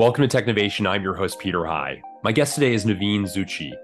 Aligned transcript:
Welcome 0.00 0.26
to 0.26 0.34
Technovation. 0.34 0.88
I'm 0.88 1.02
your 1.02 1.12
host, 1.12 1.38
Peter 1.38 1.66
High. 1.66 2.00
My 2.24 2.32
guest 2.32 2.54
today 2.54 2.72
is 2.72 2.86
Naveen 2.86 3.24
Zutshi. 3.24 3.74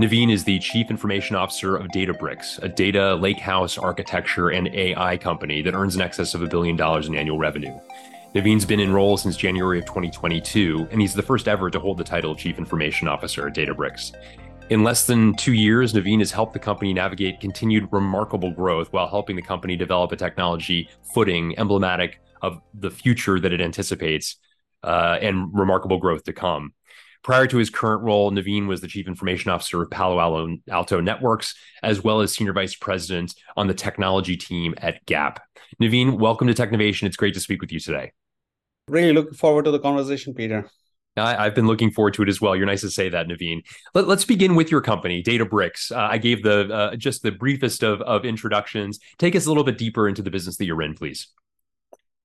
Naveen 0.00 0.32
is 0.32 0.42
the 0.42 0.58
Chief 0.58 0.90
Information 0.90 1.36
Officer 1.36 1.76
of 1.76 1.86
Databricks, 1.92 2.60
a 2.60 2.68
data 2.68 3.16
lakehouse 3.16 3.80
architecture 3.80 4.48
and 4.48 4.66
AI 4.74 5.16
company 5.16 5.62
that 5.62 5.74
earns 5.74 5.94
in 5.94 6.02
excess 6.02 6.34
of 6.34 6.42
a 6.42 6.48
billion 6.48 6.74
dollars 6.74 7.06
in 7.06 7.14
annual 7.14 7.38
revenue. 7.38 7.72
Naveen's 8.34 8.64
been 8.64 8.80
in 8.80 8.92
role 8.92 9.16
since 9.16 9.36
January 9.36 9.78
of 9.78 9.84
2022, 9.84 10.88
and 10.90 11.00
he's 11.00 11.14
the 11.14 11.22
first 11.22 11.46
ever 11.46 11.70
to 11.70 11.78
hold 11.78 11.98
the 11.98 12.02
title 12.02 12.32
of 12.32 12.38
Chief 12.38 12.58
Information 12.58 13.06
Officer 13.06 13.46
at 13.46 13.54
Databricks. 13.54 14.10
In 14.70 14.82
less 14.82 15.06
than 15.06 15.36
two 15.36 15.52
years, 15.52 15.92
Naveen 15.92 16.18
has 16.18 16.32
helped 16.32 16.54
the 16.54 16.58
company 16.58 16.92
navigate 16.92 17.38
continued 17.38 17.86
remarkable 17.92 18.50
growth 18.50 18.92
while 18.92 19.06
helping 19.06 19.36
the 19.36 19.42
company 19.42 19.76
develop 19.76 20.10
a 20.10 20.16
technology 20.16 20.88
footing 21.14 21.56
emblematic 21.60 22.20
of 22.42 22.60
the 22.80 22.90
future 22.90 23.38
that 23.38 23.52
it 23.52 23.60
anticipates 23.60 24.38
uh, 24.84 25.18
and 25.20 25.48
remarkable 25.52 25.98
growth 25.98 26.24
to 26.24 26.32
come. 26.32 26.74
Prior 27.22 27.46
to 27.46 27.56
his 27.56 27.70
current 27.70 28.02
role, 28.02 28.30
Naveen 28.30 28.66
was 28.66 28.82
the 28.82 28.86
chief 28.86 29.08
information 29.08 29.50
officer 29.50 29.82
of 29.82 29.90
Palo 29.90 30.58
Alto 30.70 31.00
Networks, 31.00 31.54
as 31.82 32.04
well 32.04 32.20
as 32.20 32.34
senior 32.34 32.52
vice 32.52 32.74
president 32.74 33.34
on 33.56 33.66
the 33.66 33.72
technology 33.72 34.36
team 34.36 34.74
at 34.76 35.04
Gap. 35.06 35.42
Naveen, 35.80 36.18
welcome 36.18 36.48
to 36.48 36.54
Technovation. 36.54 37.04
It's 37.04 37.16
great 37.16 37.32
to 37.32 37.40
speak 37.40 37.62
with 37.62 37.72
you 37.72 37.80
today. 37.80 38.12
Really 38.88 39.14
looking 39.14 39.32
forward 39.32 39.64
to 39.64 39.70
the 39.70 39.78
conversation, 39.78 40.34
Peter. 40.34 40.68
I, 41.16 41.44
have 41.44 41.54
been 41.54 41.66
looking 41.66 41.90
forward 41.90 42.14
to 42.14 42.22
it 42.22 42.28
as 42.28 42.40
well. 42.40 42.56
You're 42.56 42.66
nice 42.66 42.80
to 42.80 42.90
say 42.90 43.08
that, 43.08 43.28
Naveen. 43.28 43.62
Let, 43.94 44.06
us 44.08 44.24
begin 44.24 44.54
with 44.54 44.70
your 44.70 44.80
company, 44.80 45.22
Databricks. 45.22 45.92
Uh, 45.92 46.08
I 46.10 46.18
gave 46.18 46.42
the 46.42 46.74
uh, 46.74 46.96
just 46.96 47.22
the 47.22 47.30
briefest 47.30 47.82
of, 47.82 48.02
of 48.02 48.24
introductions. 48.24 48.98
Take 49.18 49.36
us 49.36 49.46
a 49.46 49.48
little 49.48 49.64
bit 49.64 49.78
deeper 49.78 50.08
into 50.08 50.22
the 50.22 50.30
business 50.30 50.56
that 50.56 50.66
you're 50.66 50.82
in, 50.82 50.94
please. 50.94 51.28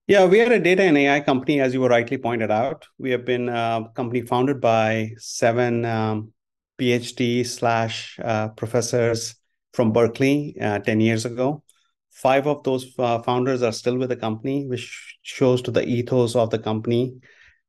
Yeah, 0.09 0.25
we 0.25 0.41
are 0.41 0.51
a 0.51 0.59
data 0.59 0.81
and 0.81 0.97
AI 0.97 1.19
company, 1.19 1.61
as 1.61 1.75
you 1.75 1.85
rightly 1.85 2.17
pointed 2.17 2.49
out. 2.49 2.87
We 2.97 3.11
have 3.11 3.25
been 3.25 3.47
a 3.47 3.91
company 3.93 4.21
founded 4.21 4.59
by 4.59 5.11
seven 5.19 5.85
um, 5.85 6.33
PhD 6.79 7.45
slash 7.45 8.17
uh, 8.19 8.47
professors 8.47 9.35
from 9.71 9.93
Berkeley 9.93 10.57
uh, 10.59 10.79
10 10.79 10.99
years 10.99 11.25
ago. 11.25 11.61
Five 12.09 12.47
of 12.47 12.63
those 12.63 12.91
uh, 12.97 13.21
founders 13.21 13.61
are 13.61 13.71
still 13.71 13.97
with 13.97 14.09
the 14.09 14.15
company, 14.15 14.65
which 14.65 15.15
shows 15.21 15.61
to 15.61 15.69
the 15.69 15.87
ethos 15.87 16.35
of 16.35 16.49
the 16.49 16.57
company 16.57 17.13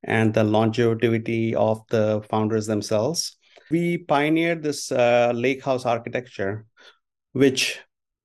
and 0.02 0.32
the 0.32 0.42
longevity 0.42 1.54
of 1.54 1.82
the 1.90 2.22
founders 2.30 2.66
themselves. 2.66 3.36
We 3.70 3.98
pioneered 3.98 4.62
this 4.62 4.90
uh, 4.90 5.32
lakehouse 5.34 5.84
architecture, 5.84 6.64
which 7.32 7.80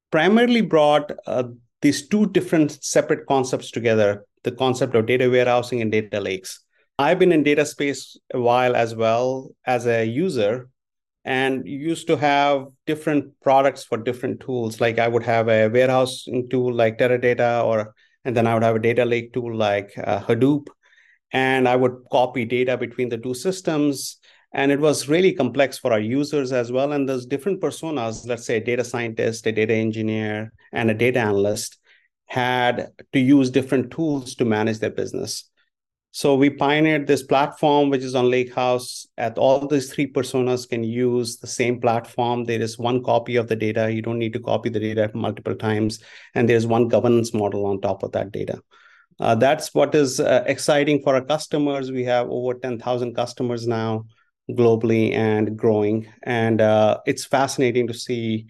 primarily 0.10 0.62
brought 0.62 1.12
uh, 1.28 1.50
these 1.86 2.08
two 2.08 2.26
different 2.38 2.84
separate 2.84 3.28
concepts 3.28 3.70
together 3.70 4.26
the 4.44 4.52
concept 4.52 4.96
of 4.96 5.06
data 5.06 5.30
warehousing 5.30 5.82
and 5.82 5.92
data 5.92 6.20
lakes. 6.20 6.62
I've 6.98 7.20
been 7.20 7.32
in 7.32 7.44
data 7.44 7.64
space 7.64 8.18
a 8.34 8.40
while 8.40 8.76
as 8.76 8.96
well 8.96 9.52
as 9.66 9.86
a 9.86 10.04
user 10.04 10.70
and 11.26 11.68
used 11.68 12.08
to 12.08 12.18
have 12.18 12.66
different 12.88 13.40
products 13.42 13.84
for 13.84 13.98
different 13.98 14.40
tools. 14.40 14.82
Like 14.82 14.98
I 14.98 15.08
would 15.08 15.24
have 15.24 15.48
a 15.48 15.68
warehousing 15.68 16.50
tool 16.50 16.74
like 16.74 16.98
Teradata, 16.98 17.64
or 17.64 17.94
and 18.24 18.36
then 18.36 18.48
I 18.48 18.56
would 18.56 18.64
have 18.64 18.78
a 18.78 18.88
data 18.88 19.06
lake 19.06 19.34
tool 19.34 19.56
like 19.56 19.92
uh, 19.98 20.22
Hadoop, 20.22 20.68
and 21.32 21.68
I 21.68 21.76
would 21.76 21.98
copy 22.12 22.46
data 22.46 22.78
between 22.78 23.10
the 23.10 23.18
two 23.20 23.36
systems 23.36 24.18
and 24.56 24.72
it 24.72 24.80
was 24.80 25.10
really 25.10 25.34
complex 25.34 25.78
for 25.78 25.92
our 25.92 26.00
users 26.00 26.54
as 26.54 26.72
well. 26.72 26.94
And 26.94 27.10
there's 27.10 27.26
different 27.26 27.60
personas. 27.60 28.26
Let's 28.26 28.46
say 28.46 28.56
a 28.56 28.64
data 28.64 28.86
scientist 28.86 29.46
a 29.46 29.52
data 29.52 29.74
engineer 29.74 30.54
and 30.72 30.90
a 30.90 30.94
data 30.94 31.20
analyst 31.20 31.78
had 32.28 32.94
to 33.12 33.20
use 33.20 33.50
different 33.50 33.92
tools 33.92 34.34
to 34.36 34.46
manage 34.46 34.80
their 34.80 34.92
business. 34.92 35.50
So 36.12 36.36
we 36.36 36.50
pioneered 36.50 37.06
this 37.06 37.22
platform 37.22 37.90
which 37.90 38.02
is 38.02 38.16
on 38.16 38.32
lakehouse 38.32 39.06
at 39.18 39.38
all 39.38 39.68
these 39.68 39.94
three 39.94 40.10
personas 40.10 40.70
can 40.70 40.86
use 40.86 41.36
the 41.36 41.48
same 41.48 41.82
platform. 41.82 42.46
There 42.46 42.62
is 42.62 42.80
one 42.80 43.04
copy 43.04 43.36
of 43.36 43.50
the 43.50 43.58
data. 43.58 43.92
You 43.92 44.02
don't 44.02 44.20
need 44.20 44.32
to 44.34 44.40
copy 44.40 44.70
the 44.70 44.80
data 44.80 45.12
multiple 45.14 45.56
times. 45.56 46.00
And 46.34 46.48
there's 46.48 46.66
one 46.66 46.88
governance 46.88 47.34
model 47.34 47.66
on 47.66 47.82
top 47.82 48.04
of 48.04 48.14
that 48.14 48.32
data. 48.32 48.62
Uh, 49.20 49.36
that's 49.36 49.74
what 49.74 49.94
is 49.94 50.22
uh, 50.22 50.46
exciting 50.48 51.02
for 51.02 51.16
our 51.16 51.26
customers. 51.26 51.92
We 51.92 52.06
have 52.06 52.30
over 52.30 52.54
10000 52.54 53.14
customers 53.14 53.68
now 53.68 54.06
globally 54.52 55.14
and 55.14 55.58
growing. 55.58 56.08
And 56.24 56.62
uh, 56.62 57.00
it's 57.06 57.26
fascinating 57.26 57.88
to 57.88 57.94
see 57.94 58.48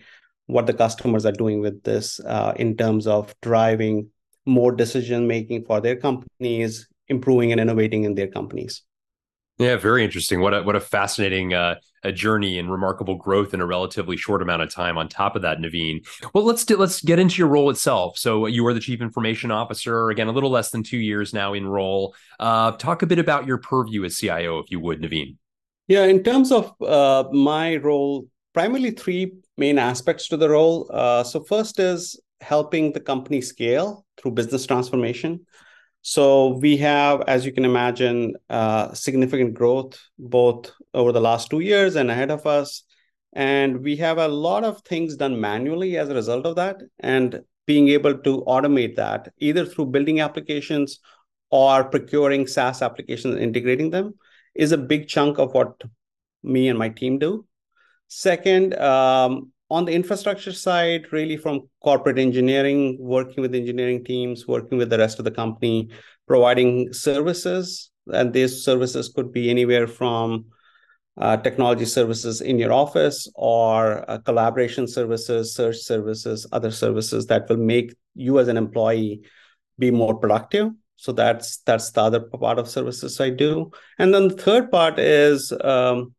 what 0.48 0.68
the 0.68 0.74
customers 0.74 1.26
are 1.26 1.32
doing 1.32 1.62
with 1.62 1.84
this 1.84 2.20
uh, 2.20 2.54
in 2.58 2.78
terms 2.78 3.08
of 3.08 3.34
driving 3.42 4.10
more 4.46 4.72
decision 4.72 5.28
making 5.28 5.66
for 5.66 5.82
their 5.82 5.96
companies, 5.96 6.88
improving 7.08 7.52
and 7.52 7.60
innovating 7.60 8.04
in 8.04 8.16
their 8.16 8.28
companies. 8.28 8.84
Yeah, 9.58 9.78
very 9.78 10.04
interesting. 10.04 10.42
What 10.42 10.54
a 10.54 10.64
what 10.64 10.76
a 10.76 10.82
fascinating 10.82 11.54
uh, 11.54 11.76
a 12.04 12.12
journey 12.12 12.60
and 12.60 12.70
remarkable 12.70 13.16
growth 13.16 13.54
in 13.54 13.62
a 13.62 13.66
relatively 13.66 14.18
short 14.18 14.42
amount 14.42 14.62
of 14.62 14.70
time. 14.70 14.98
On 14.98 15.08
top 15.08 15.38
of 15.38 15.44
that, 15.44 15.60
Naveen. 15.60 16.06
Well, 16.34 16.44
let's 16.44 16.66
do, 16.66 16.76
let's 16.76 17.02
get 17.02 17.20
into 17.20 17.38
your 17.38 17.48
role 17.48 17.70
itself. 17.70 18.18
So 18.18 18.48
you 18.48 18.68
are 18.68 18.74
the 18.74 18.82
chief 18.82 19.00
information 19.00 19.52
officer. 19.52 20.10
Again, 20.10 20.28
a 20.28 20.34
little 20.34 20.50
less 20.50 20.72
than 20.72 20.84
two 20.84 20.98
years 20.98 21.34
now 21.34 21.54
in 21.54 21.66
role. 21.66 22.16
Uh, 22.38 22.72
talk 22.72 23.02
a 23.02 23.06
bit 23.06 23.18
about 23.18 23.48
your 23.48 23.58
purview 23.58 24.04
as 24.04 24.18
CIO, 24.18 24.60
if 24.60 24.70
you 24.72 24.82
would, 24.82 25.02
Naveen. 25.02 25.38
Yeah, 25.88 26.06
in 26.06 26.24
terms 26.24 26.52
of 26.52 26.74
uh, 26.82 27.26
my 27.32 27.76
role, 27.76 28.28
primarily 28.54 28.92
three 28.92 29.34
main 29.58 29.78
aspects 29.78 30.28
to 30.30 30.38
the 30.38 30.50
role. 30.50 30.90
Uh, 30.92 31.24
so, 31.24 31.44
first 31.44 31.80
is 31.80 32.20
helping 32.42 32.92
the 32.92 33.00
company 33.00 33.42
scale 33.42 34.06
through 34.18 34.32
business 34.32 34.66
transformation. 34.66 35.46
So, 36.02 36.58
we 36.58 36.78
have, 36.78 37.22
as 37.28 37.46
you 37.46 37.52
can 37.52 37.66
imagine, 37.66 38.36
uh, 38.50 38.94
significant 38.94 39.54
growth 39.54 40.00
both 40.18 40.72
over 40.94 41.12
the 41.12 41.22
last 41.22 41.52
two 41.52 41.60
years 41.60 41.96
and 41.96 42.10
ahead 42.10 42.32
of 42.32 42.48
us. 42.48 42.84
And 43.34 43.84
we 43.84 43.98
have 43.98 44.18
a 44.18 44.28
lot 44.28 44.64
of 44.64 44.82
things 44.82 45.16
done 45.16 45.40
manually 45.40 45.98
as 45.98 46.10
a 46.10 46.16
result 46.16 46.46
of 46.48 46.56
that. 46.56 46.82
And 47.00 47.42
being 47.68 47.90
able 47.90 48.18
to 48.18 48.44
automate 48.48 48.96
that 48.96 49.34
either 49.40 49.66
through 49.66 49.88
building 49.88 50.20
applications 50.20 51.00
or 51.52 51.84
procuring 51.84 52.48
SaaS 52.48 52.82
applications 52.82 53.36
and 53.36 53.44
integrating 53.44 53.90
them 53.90 54.16
is 54.56 54.72
a 54.72 54.78
big 54.78 55.08
chunk 55.08 55.38
of 55.38 55.54
what 55.54 55.82
me 56.44 56.68
and 56.70 56.80
my 56.80 56.90
team 56.90 57.20
do. 57.20 57.46
Second, 58.08 58.76
um, 58.76 59.52
on 59.70 59.86
the 59.86 59.92
infrastructure 59.94 60.52
side, 60.52 61.12
really 61.12 61.38
from 61.38 61.62
corporate 61.84 62.20
engineering, 62.20 62.98
working 63.00 63.42
with 63.42 63.56
engineering 63.56 64.04
teams, 64.04 64.48
working 64.48 64.78
with 64.78 64.90
the 64.90 64.98
rest 64.98 65.18
of 65.20 65.26
the 65.26 65.32
company, 65.32 65.90
providing 66.28 66.94
services. 66.94 67.92
And 68.08 68.32
these 68.32 68.64
services 68.64 69.10
could 69.10 69.32
be 69.32 69.50
anywhere 69.50 69.88
from 69.88 70.46
uh, 71.18 71.38
technology 71.38 71.86
services 71.86 72.42
in 72.42 72.60
your 72.60 72.74
office 72.74 73.28
or 73.36 74.10
uh, 74.10 74.20
collaboration 74.20 74.88
services, 74.88 75.56
search 75.56 75.78
services, 75.78 76.46
other 76.52 76.72
services 76.72 77.26
that 77.28 77.50
will 77.50 77.58
make 77.58 77.96
you 78.14 78.38
as 78.40 78.48
an 78.48 78.58
employee 78.58 79.22
be 79.80 79.92
more 79.92 80.16
productive 80.16 80.72
so 80.96 81.12
that's 81.12 81.58
that's 81.58 81.92
the 81.92 82.02
other 82.02 82.22
part 82.22 82.60
of 82.60 82.70
services 82.70 83.20
i 83.20 83.30
do. 83.30 83.72
And 84.00 84.14
then 84.14 84.30
the 84.30 84.36
third 84.36 84.72
part 84.72 84.98
is 85.00 85.52
um, 85.52 86.14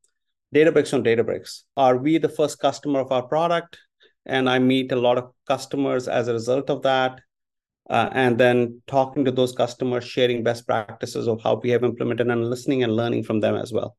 databricks 0.54 0.92
on 0.94 1.02
databricks. 1.02 1.62
Are 1.76 1.96
we 1.96 2.18
the 2.18 2.28
first 2.28 2.58
customer 2.58 3.00
of 3.00 3.12
our 3.12 3.22
product? 3.22 3.78
And 4.24 4.48
i 4.48 4.58
meet 4.58 4.92
a 4.92 4.96
lot 4.96 5.18
of 5.18 5.32
customers 5.46 6.08
as 6.08 6.28
a 6.28 6.32
result 6.32 6.70
of 6.70 6.82
that. 6.82 7.20
Uh, 7.88 8.08
and 8.12 8.36
then 8.36 8.82
talking 8.88 9.24
to 9.24 9.30
those 9.30 9.52
customers 9.52 10.04
sharing 10.04 10.42
best 10.42 10.66
practices 10.66 11.28
of 11.28 11.40
how 11.40 11.54
we 11.62 11.70
have 11.70 11.84
implemented 11.84 12.26
and 12.26 12.50
listening 12.50 12.82
and 12.82 12.96
learning 12.96 13.22
from 13.22 13.38
them 13.38 13.54
as 13.54 13.72
well 13.72 13.96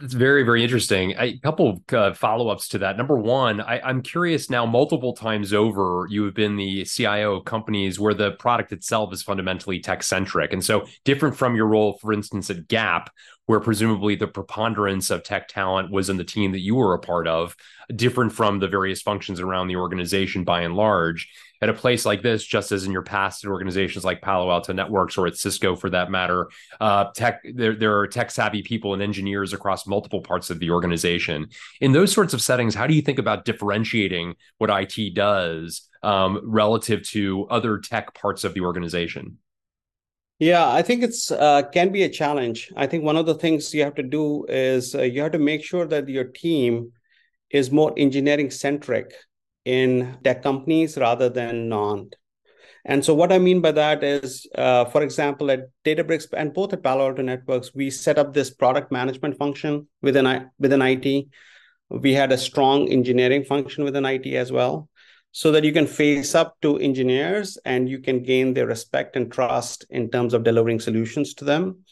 it's 0.00 0.14
very, 0.14 0.42
very 0.42 0.64
interesting. 0.64 1.14
A 1.16 1.38
couple 1.38 1.80
uh, 1.92 2.12
follow 2.14 2.48
ups 2.48 2.68
to 2.68 2.78
that. 2.78 2.96
Number 2.96 3.16
one, 3.16 3.60
I, 3.60 3.88
am 3.88 4.02
curious 4.02 4.50
now, 4.50 4.66
multiple 4.66 5.12
times 5.14 5.52
over, 5.52 6.08
you 6.10 6.24
have 6.24 6.34
been 6.34 6.56
the 6.56 6.84
CIO 6.84 7.36
of 7.36 7.44
companies 7.44 8.00
where 8.00 8.12
the 8.12 8.32
product 8.32 8.72
itself 8.72 9.12
is 9.12 9.22
fundamentally 9.22 9.78
tech 9.78 10.02
centric. 10.02 10.52
And 10.52 10.64
so, 10.64 10.86
different 11.04 11.36
from 11.36 11.54
your 11.54 11.66
role, 11.66 11.96
for 12.02 12.12
instance, 12.12 12.50
at 12.50 12.66
Gap, 12.66 13.10
where 13.46 13.60
presumably 13.60 14.16
the 14.16 14.26
preponderance 14.26 15.10
of 15.10 15.22
tech 15.22 15.46
talent 15.46 15.92
was 15.92 16.10
in 16.10 16.16
the 16.16 16.24
team 16.24 16.52
that 16.52 16.60
you 16.60 16.74
were 16.74 16.94
a 16.94 16.98
part 16.98 17.28
of, 17.28 17.54
different 17.94 18.32
from 18.32 18.58
the 18.58 18.68
various 18.68 19.00
functions 19.00 19.38
around 19.38 19.68
the 19.68 19.76
organization 19.76 20.42
by 20.42 20.62
and 20.62 20.74
large 20.74 21.28
at 21.64 21.70
a 21.70 21.74
place 21.74 22.04
like 22.04 22.20
this, 22.20 22.44
just 22.44 22.72
as 22.72 22.84
in 22.84 22.92
your 22.92 23.00
past 23.00 23.42
at 23.42 23.50
organizations 23.50 24.04
like 24.04 24.20
Palo 24.20 24.50
Alto 24.50 24.74
Networks 24.74 25.16
or 25.16 25.26
at 25.26 25.34
Cisco 25.34 25.74
for 25.74 25.88
that 25.88 26.10
matter, 26.10 26.50
uh, 26.78 27.06
tech 27.16 27.40
there, 27.54 27.74
there 27.74 27.98
are 27.98 28.06
tech 28.06 28.30
savvy 28.30 28.62
people 28.62 28.92
and 28.92 29.02
engineers 29.02 29.54
across 29.54 29.86
multiple 29.86 30.20
parts 30.20 30.50
of 30.50 30.58
the 30.58 30.70
organization. 30.70 31.48
In 31.80 31.92
those 31.92 32.12
sorts 32.12 32.34
of 32.34 32.42
settings, 32.42 32.74
how 32.74 32.86
do 32.86 32.92
you 32.92 33.00
think 33.00 33.18
about 33.18 33.46
differentiating 33.46 34.34
what 34.58 34.68
IT 34.68 35.14
does 35.14 35.88
um, 36.02 36.38
relative 36.44 37.02
to 37.08 37.46
other 37.48 37.78
tech 37.78 38.12
parts 38.12 38.44
of 38.44 38.52
the 38.52 38.60
organization? 38.60 39.38
Yeah, 40.38 40.70
I 40.70 40.82
think 40.82 41.02
it's 41.02 41.30
uh, 41.30 41.62
can 41.72 41.92
be 41.92 42.02
a 42.02 42.10
challenge. 42.10 42.70
I 42.76 42.86
think 42.86 43.04
one 43.04 43.16
of 43.16 43.24
the 43.24 43.36
things 43.36 43.72
you 43.72 43.84
have 43.84 43.94
to 43.94 44.02
do 44.02 44.44
is 44.50 44.94
uh, 44.94 45.00
you 45.00 45.22
have 45.22 45.32
to 45.32 45.38
make 45.38 45.64
sure 45.64 45.86
that 45.86 46.10
your 46.10 46.24
team 46.24 46.92
is 47.48 47.70
more 47.70 47.94
engineering 47.96 48.50
centric 48.50 49.14
in 49.64 50.18
tech 50.22 50.42
companies 50.42 50.96
rather 50.96 51.28
than 51.28 51.68
non. 51.68 52.10
And 52.86 53.02
so, 53.02 53.14
what 53.14 53.32
I 53.32 53.38
mean 53.38 53.60
by 53.62 53.72
that 53.72 54.04
is, 54.04 54.46
uh, 54.56 54.84
for 54.84 55.02
example, 55.02 55.50
at 55.50 55.68
Databricks 55.84 56.26
and 56.36 56.52
both 56.52 56.72
at 56.74 56.82
Palo 56.82 57.08
Alto 57.08 57.22
Networks, 57.22 57.74
we 57.74 57.90
set 57.90 58.18
up 58.18 58.34
this 58.34 58.50
product 58.50 58.92
management 58.92 59.38
function 59.38 59.88
within 60.02 60.50
within 60.58 60.82
IT. 60.82 61.28
We 61.88 62.12
had 62.12 62.32
a 62.32 62.38
strong 62.38 62.88
engineering 62.88 63.44
function 63.44 63.84
within 63.84 64.04
IT 64.04 64.26
as 64.34 64.52
well, 64.52 64.90
so 65.32 65.50
that 65.52 65.64
you 65.64 65.72
can 65.72 65.86
face 65.86 66.34
up 66.34 66.56
to 66.60 66.78
engineers 66.78 67.56
and 67.64 67.88
you 67.88 68.00
can 68.00 68.22
gain 68.22 68.52
their 68.52 68.66
respect 68.66 69.16
and 69.16 69.32
trust 69.32 69.86
in 69.88 70.10
terms 70.10 70.34
of 70.34 70.44
delivering 70.44 70.80
solutions 70.80 71.34
to 71.34 71.44
them. 71.44 71.84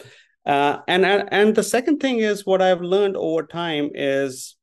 Uh, 0.45 0.79
and 0.89 1.05
and 1.07 1.55
the 1.55 1.63
second 1.63 2.01
thing 2.01 2.19
is 2.19 2.45
what 2.45 2.61
I've 2.61 2.83
learned 2.83 3.17
over 3.17 3.45
time 3.45 3.91
is, 3.95 4.57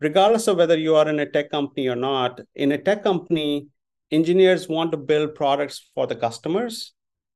regardless 0.00 0.48
of 0.48 0.56
whether 0.56 0.78
you 0.78 0.96
are 0.96 1.08
in 1.08 1.20
a 1.20 1.30
tech 1.30 1.50
company 1.50 1.88
or 1.88 1.96
not, 1.96 2.40
in 2.54 2.72
a 2.72 2.78
tech 2.78 3.02
company 3.02 3.68
engineers 4.10 4.68
want 4.68 4.90
to 4.90 4.96
build 4.96 5.34
products 5.34 5.90
for 5.94 6.06
the 6.06 6.16
customers 6.16 6.92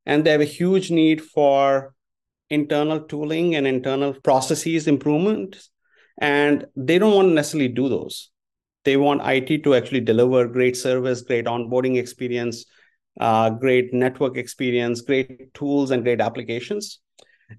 and 0.07 0.25
they 0.25 0.31
have 0.31 0.41
a 0.41 0.47
huge 0.47 0.91
need 0.91 1.23
for 1.23 1.95
internal 2.51 3.01
tooling 3.01 3.55
and 3.55 3.67
internal 3.67 4.13
processes 4.13 4.87
improvement 4.87 5.57
and 6.19 6.67
they 6.77 6.99
don't 6.99 7.15
want 7.15 7.29
to 7.29 7.35
necessarily 7.35 7.69
do 7.69 7.89
those. 7.89 8.31
They 8.85 8.97
want 8.97 9.23
it 9.25 9.65
to 9.65 9.75
actually 9.75 10.01
deliver 10.01 10.47
great 10.47 10.77
service 10.77 11.23
great 11.23 11.47
onboarding 11.47 11.99
experience 11.99 12.67
uh, 13.21 13.51
great 13.51 13.95
network 13.95 14.37
experience 14.37 15.01
great 15.01 15.55
tools 15.55 15.91
and 15.91 16.03
great 16.03 16.21
applications 16.21 17.01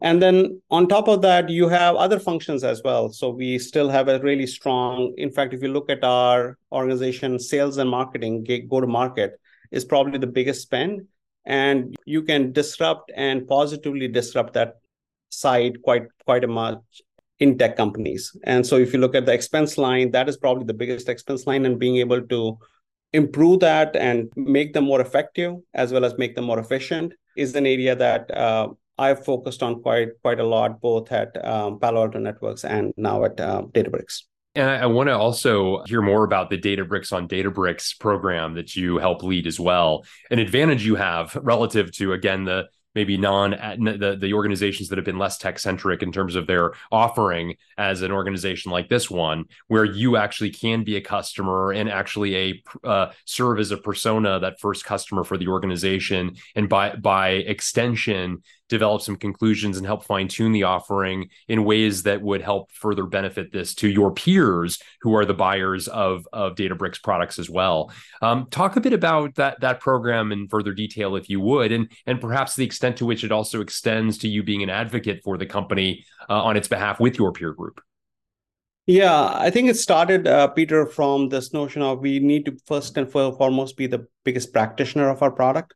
and 0.01 0.21
then 0.21 0.61
on 0.71 0.87
top 0.87 1.07
of 1.07 1.21
that, 1.21 1.49
you 1.49 1.67
have 1.67 1.95
other 1.95 2.19
functions 2.19 2.63
as 2.63 2.81
well. 2.83 3.09
So 3.09 3.29
we 3.29 3.59
still 3.59 3.89
have 3.89 4.07
a 4.07 4.19
really 4.19 4.47
strong, 4.47 5.13
in 5.17 5.31
fact, 5.31 5.53
if 5.53 5.61
you 5.61 5.69
look 5.69 5.89
at 5.89 6.03
our 6.03 6.57
organization, 6.71 7.39
sales 7.39 7.77
and 7.77 7.89
marketing, 7.89 8.45
go 8.69 8.81
to 8.81 8.87
market 8.87 9.39
is 9.71 9.85
probably 9.85 10.17
the 10.17 10.27
biggest 10.27 10.61
spend. 10.61 11.07
And 11.45 11.95
you 12.05 12.23
can 12.23 12.51
disrupt 12.51 13.11
and 13.15 13.47
positively 13.47 14.07
disrupt 14.07 14.53
that 14.53 14.75
side 15.29 15.81
quite 15.83 16.07
quite 16.25 16.43
a 16.43 16.47
much 16.47 16.79
in 17.39 17.57
tech 17.57 17.75
companies. 17.75 18.35
And 18.43 18.65
so 18.65 18.77
if 18.77 18.93
you 18.93 18.99
look 18.99 19.15
at 19.15 19.25
the 19.25 19.33
expense 19.33 19.77
line, 19.77 20.11
that 20.11 20.29
is 20.29 20.37
probably 20.37 20.65
the 20.65 20.73
biggest 20.73 21.09
expense 21.09 21.45
line 21.45 21.65
and 21.65 21.77
being 21.77 21.97
able 21.97 22.21
to 22.21 22.57
improve 23.13 23.59
that 23.59 23.95
and 23.95 24.31
make 24.35 24.73
them 24.73 24.85
more 24.85 25.01
effective 25.01 25.55
as 25.73 25.91
well 25.91 26.05
as 26.05 26.17
make 26.17 26.35
them 26.35 26.45
more 26.45 26.59
efficient 26.59 27.13
is 27.37 27.55
an 27.55 27.65
area 27.65 27.95
that 27.95 28.29
uh, 28.35 28.67
I've 28.97 29.25
focused 29.25 29.61
on 29.63 29.81
quite 29.81 30.09
quite 30.21 30.39
a 30.39 30.45
lot, 30.45 30.81
both 30.81 31.11
at 31.11 31.43
um, 31.45 31.79
Palo 31.79 32.03
Alto 32.03 32.19
Networks 32.19 32.63
and 32.63 32.93
now 32.97 33.25
at 33.25 33.39
uh, 33.39 33.63
Databricks. 33.73 34.23
And 34.55 34.69
I, 34.69 34.75
I 34.77 34.85
want 34.85 35.07
to 35.09 35.17
also 35.17 35.83
hear 35.85 36.01
more 36.01 36.23
about 36.23 36.49
the 36.49 36.57
Databricks 36.57 37.11
on 37.11 37.27
Databricks 37.27 37.99
program 37.99 38.55
that 38.55 38.75
you 38.75 38.97
help 38.97 39.21
lead 39.23 39.47
as 39.47 39.59
well. 39.59 40.05
An 40.31 40.39
advantage 40.39 40.85
you 40.85 40.95
have 40.95 41.35
relative 41.41 41.91
to 41.93 42.13
again 42.13 42.45
the 42.45 42.69
maybe 42.95 43.17
non 43.17 43.51
the, 43.51 44.17
the 44.19 44.33
organizations 44.33 44.89
that 44.89 44.97
have 44.97 45.05
been 45.05 45.19
less 45.19 45.37
tech 45.37 45.59
centric 45.59 46.01
in 46.01 46.11
terms 46.11 46.35
of 46.35 46.47
their 46.47 46.71
offering 46.91 47.55
as 47.77 48.01
an 48.01 48.11
organization 48.11 48.71
like 48.71 48.89
this 48.89 49.11
one 49.11 49.45
where 49.67 49.85
you 49.85 50.15
actually 50.15 50.49
can 50.49 50.83
be 50.83 50.95
a 50.95 51.01
customer 51.01 51.71
and 51.71 51.89
actually 51.89 52.35
a 52.35 52.63
uh, 52.83 53.11
serve 53.25 53.59
as 53.59 53.71
a 53.71 53.77
persona 53.77 54.39
that 54.39 54.59
first 54.59 54.85
customer 54.85 55.23
for 55.23 55.37
the 55.37 55.47
organization 55.47 56.35
and 56.55 56.69
by 56.69 56.95
by 56.95 57.29
extension 57.29 58.41
develop 58.69 59.01
some 59.01 59.15
conclusions 59.15 59.77
and 59.77 59.85
help 59.85 60.03
fine 60.03 60.27
tune 60.27 60.51
the 60.51 60.63
offering 60.63 61.29
in 61.47 61.63
ways 61.63 62.03
that 62.03 62.21
would 62.21 62.41
help 62.41 62.71
further 62.71 63.05
benefit 63.05 63.51
this 63.51 63.75
to 63.75 63.89
your 63.89 64.11
peers 64.11 64.79
who 65.01 65.15
are 65.15 65.25
the 65.25 65.33
buyers 65.33 65.87
of 65.87 66.27
of 66.33 66.55
Databricks 66.55 67.01
products 67.01 67.39
as 67.39 67.49
well. 67.49 67.91
Um, 68.21 68.47
talk 68.49 68.75
a 68.75 68.81
bit 68.81 68.93
about 68.93 69.35
that 69.35 69.59
that 69.61 69.79
program 69.79 70.31
in 70.31 70.47
further 70.47 70.73
detail, 70.73 71.15
if 71.15 71.29
you 71.29 71.39
would, 71.39 71.71
and 71.71 71.91
and 72.05 72.19
perhaps 72.19 72.55
the 72.55 72.65
extent 72.65 72.97
to 72.97 73.05
which 73.05 73.23
it 73.23 73.31
also 73.31 73.61
extends 73.61 74.17
to 74.19 74.27
you 74.27 74.43
being 74.43 74.63
an 74.63 74.69
advocate 74.69 75.21
for 75.23 75.37
the 75.37 75.45
company 75.45 76.05
uh, 76.29 76.43
on 76.43 76.57
its 76.57 76.67
behalf 76.67 76.99
with 76.99 77.17
your 77.17 77.31
peer 77.31 77.53
group. 77.53 77.81
Yeah, 78.87 79.31
I 79.33 79.49
think 79.49 79.67
it 79.67 79.77
started, 79.77 80.27
uh, 80.27 80.47
Peter, 80.49 80.85
from 80.85 81.29
this 81.29 81.53
notion 81.53 81.81
of 81.81 82.01
we 82.01 82.19
need 82.19 82.45
to 82.45 82.55
first 82.67 82.95
and 82.97 83.11
foremost 83.11 83.77
be 83.77 83.87
the 83.87 84.05
biggest 84.23 84.53
practitioner 84.53 85.09
of 85.09 85.23
our 85.23 85.31
product. 85.31 85.73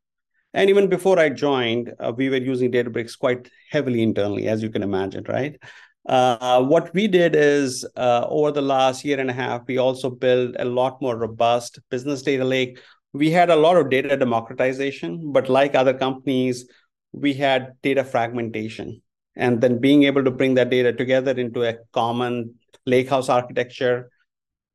And 0.54 0.70
even 0.70 0.88
before 0.88 1.20
I 1.20 1.30
joined, 1.30 1.94
uh, 2.00 2.12
we 2.16 2.30
were 2.30 2.38
using 2.38 2.72
Databricks 2.72 3.18
quite 3.18 3.50
heavily 3.72 4.02
internally, 4.02 4.48
as 4.48 4.64
you 4.64 4.70
can 4.70 4.82
imagine, 4.82 5.26
right? 5.28 5.60
Uh, 6.08 6.64
what 6.64 6.92
we 6.94 7.08
did 7.08 7.36
is 7.36 7.86
uh, 7.96 8.26
over 8.28 8.52
the 8.52 8.62
last 8.62 9.06
year 9.06 9.20
and 9.20 9.30
a 9.30 9.34
half, 9.34 9.62
we 9.68 9.78
also 9.78 10.10
built 10.10 10.56
a 10.58 10.66
lot 10.66 11.00
more 11.02 11.16
robust 11.16 11.80
business 11.92 12.24
data 12.24 12.44
lake. 12.44 12.80
We 13.14 13.30
had 13.30 13.52
a 13.52 13.56
lot 13.56 13.78
of 13.78 13.90
data 13.92 14.18
democratization, 14.18 15.32
but 15.32 15.50
like 15.50 15.76
other 15.76 15.94
companies, 15.94 16.68
we 17.12 17.34
had 17.34 17.74
data 17.84 18.04
fragmentation. 18.04 19.02
And 19.36 19.62
then 19.62 19.80
being 19.80 20.04
able 20.04 20.24
to 20.24 20.32
bring 20.32 20.56
that 20.56 20.72
data 20.72 20.94
together 20.94 21.32
into 21.32 21.64
a 21.64 21.78
common 21.94 22.56
lakehouse 22.88 23.30
architecture, 23.30 24.10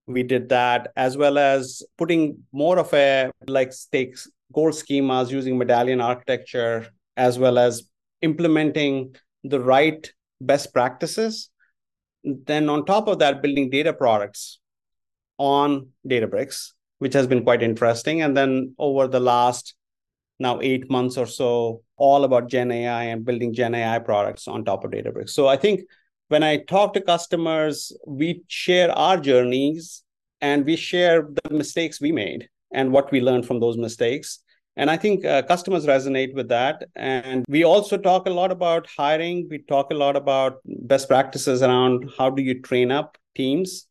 we 0.07 0.23
did 0.23 0.51
that, 0.51 0.93
as 0.97 1.17
well 1.17 1.39
as 1.39 1.83
putting 1.97 2.45
more 2.53 2.79
of 2.79 2.93
a 2.93 3.33
like 3.49 3.73
stakes 3.73 4.29
goal 4.53 4.71
schemas 4.71 5.31
using 5.31 5.59
medallion 5.59 6.01
architecture, 6.01 6.89
as 7.17 7.39
well 7.39 7.59
as 7.59 7.89
implementing 8.23 9.15
the 9.43 9.61
right 9.61 10.13
best 10.41 10.73
practices. 10.73 11.51
Then, 12.25 12.69
on 12.69 12.87
top 12.87 13.09
of 13.09 13.19
that, 13.19 13.43
building 13.43 13.71
data 13.71 13.93
products 13.93 14.59
on 15.39 15.89
Databricks, 16.09 16.73
which 16.99 17.13
has 17.13 17.27
been 17.27 17.43
quite 17.43 17.63
interesting. 17.63 18.23
And 18.23 18.37
then, 18.37 18.75
over 18.79 19.09
the 19.09 19.21
last 19.21 19.75
now 20.39 20.61
eight 20.61 20.91
months 20.91 21.17
or 21.17 21.27
so, 21.27 21.83
all 21.97 22.25
about 22.25 22.49
Gen 22.49 22.71
AI 22.71 23.05
and 23.05 23.25
building 23.25 23.53
Gen 23.53 23.75
AI 23.75 23.99
products 23.99 24.49
on 24.49 24.65
top 24.65 24.85
of 24.85 24.91
Databricks. 24.91 25.31
So, 25.31 25.47
I 25.47 25.57
think 25.57 25.83
when 26.29 26.43
I 26.43 26.59
talk 26.59 26.95
to 26.95 27.01
customers, 27.01 27.93
we 28.07 28.43
share 28.49 28.91
our 28.91 29.19
journeys 29.19 30.03
and 30.41 30.65
we 30.65 30.77
share 30.77 31.29
the 31.45 31.55
mistakes 31.55 32.01
we 32.01 32.13
made 32.13 32.49
and 32.75 32.93
what 32.93 33.11
we 33.11 33.21
learned 33.21 33.47
from 33.47 33.61
those 33.61 33.79
mistakes. 33.79 34.41
And 34.77 34.91
I 34.91 34.97
think 34.97 35.25
uh, 35.25 35.43
customers 35.43 35.87
resonate 35.87 36.35
with 36.35 36.49
that. 36.49 36.83
And 36.97 37.45
we 37.49 37.65
also 37.65 37.97
talk 37.97 38.27
a 38.27 38.31
lot 38.31 38.51
about 38.51 38.89
hiring. 38.89 39.47
We 39.49 39.59
talk 39.59 39.93
a 39.93 39.95
lot 39.95 40.17
about 40.17 40.59
best 40.67 41.09
practices 41.09 41.63
around 41.63 42.11
how 42.19 42.31
do 42.31 42.43
you 42.43 42.61
train 42.61 42.91
up 42.91 43.17
teams? 43.37 43.87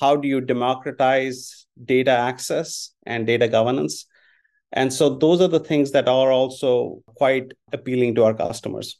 How 0.00 0.16
do 0.16 0.28
you 0.28 0.40
democratize 0.40 1.66
data 1.84 2.12
access 2.12 2.92
and 3.04 3.26
data 3.26 3.48
governance? 3.48 4.06
And 4.72 4.92
so 4.92 5.16
those 5.16 5.40
are 5.40 5.48
the 5.48 5.60
things 5.60 5.90
that 5.92 6.08
are 6.08 6.32
also 6.32 7.02
quite 7.16 7.52
appealing 7.72 8.14
to 8.14 8.24
our 8.24 8.34
customers. 8.34 8.98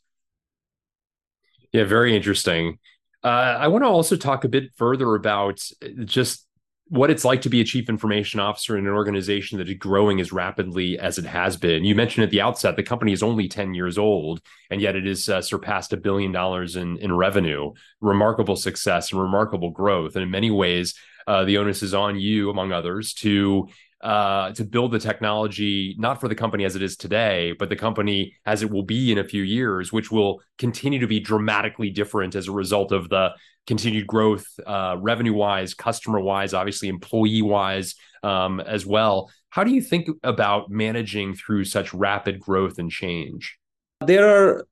Yeah, 1.72 1.84
very 1.84 2.15
interesting. 2.15 2.79
Uh, 3.22 3.56
I 3.58 3.69
want 3.69 3.82
to 3.82 3.89
also 3.89 4.17
talk 4.17 4.44
a 4.44 4.48
bit 4.48 4.72
further 4.77 5.15
about 5.15 5.67
just 6.05 6.46
what 6.88 7.10
it's 7.10 7.24
like 7.24 7.41
to 7.43 7.48
be 7.48 7.60
a 7.60 7.64
chief 7.64 7.88
information 7.88 8.41
officer 8.41 8.76
in 8.76 8.86
an 8.86 8.93
organization 8.93 9.58
that 9.58 9.69
is 9.69 9.76
growing 9.76 10.20
as 10.20 10.32
rapidly 10.32 10.98
as 10.98 11.17
it 11.17 11.24
has 11.24 11.56
been. 11.56 11.84
You 11.84 11.94
mentioned 11.94 12.24
at 12.24 12.31
the 12.31 12.43
outset 12.43 12.76
the 12.76 12.82
company 12.82 13.12
is 13.12 13.22
only 13.22 13.48
10 13.48 13.72
years 13.72 13.96
old, 13.96 14.43
and 14.70 14.81
yet 14.81 14.94
it 14.94 15.06
has 15.06 15.29
uh, 15.29 15.41
surpassed 15.41 15.94
a 15.94 15.96
billion 15.96 16.31
dollars 16.31 16.76
in, 16.76 16.98
in 16.98 17.12
revenue. 17.12 17.72
Remarkable 18.00 18.56
success 18.56 19.12
and 19.12 19.20
remarkable 19.20 19.70
growth. 19.70 20.14
And 20.14 20.22
in 20.22 20.31
many 20.31 20.50
ways, 20.50 20.94
uh, 21.26 21.44
the 21.44 21.56
onus 21.56 21.82
is 21.82 21.94
on 21.94 22.19
you, 22.20 22.50
among 22.50 22.72
others, 22.72 23.14
to 23.14 23.69
uh, 24.05 24.53
to 24.53 24.65
build 24.67 24.93
the 24.93 24.99
technology 24.99 25.96
not 25.99 26.20
for 26.20 26.29
the 26.29 26.34
company 26.34 26.67
as 26.67 26.77
it 26.77 26.82
is 26.82 26.94
today, 26.94 27.55
but 27.58 27.70
the 27.70 27.77
company 27.77 28.34
as 28.44 28.63
it 28.63 28.70
will 28.70 28.82
be 28.82 29.11
in 29.11 29.17
a 29.17 29.25
few 29.25 29.43
years, 29.43 29.94
which 29.94 30.13
will 30.13 30.43
continue 30.58 31.01
to 31.01 31.06
be 31.06 31.20
dramatically 31.20 31.89
different 31.89 32.34
as 32.34 32.46
a 32.46 32.53
result 32.53 32.93
of 32.93 33.08
the 33.08 33.31
continued 33.67 34.06
growth, 34.06 34.46
uh, 34.67 34.96
revenue 35.01 35.32
wise, 35.32 35.73
customer 35.73 36.20
wise, 36.20 36.53
obviously 36.53 36.89
employee 36.89 37.41
wise 37.41 37.94
um, 38.23 38.61
as 38.61 38.84
well. 38.84 39.31
How 39.49 39.65
do 39.65 39.70
you 39.70 39.81
think 39.81 40.11
about 40.23 40.70
managing 40.70 41.34
through 41.34 41.65
such 41.65 41.94
rapid 41.94 42.39
growth 42.39 42.79
and 42.79 42.91
change? 42.91 43.56
There 44.03 44.29
are 44.29 44.67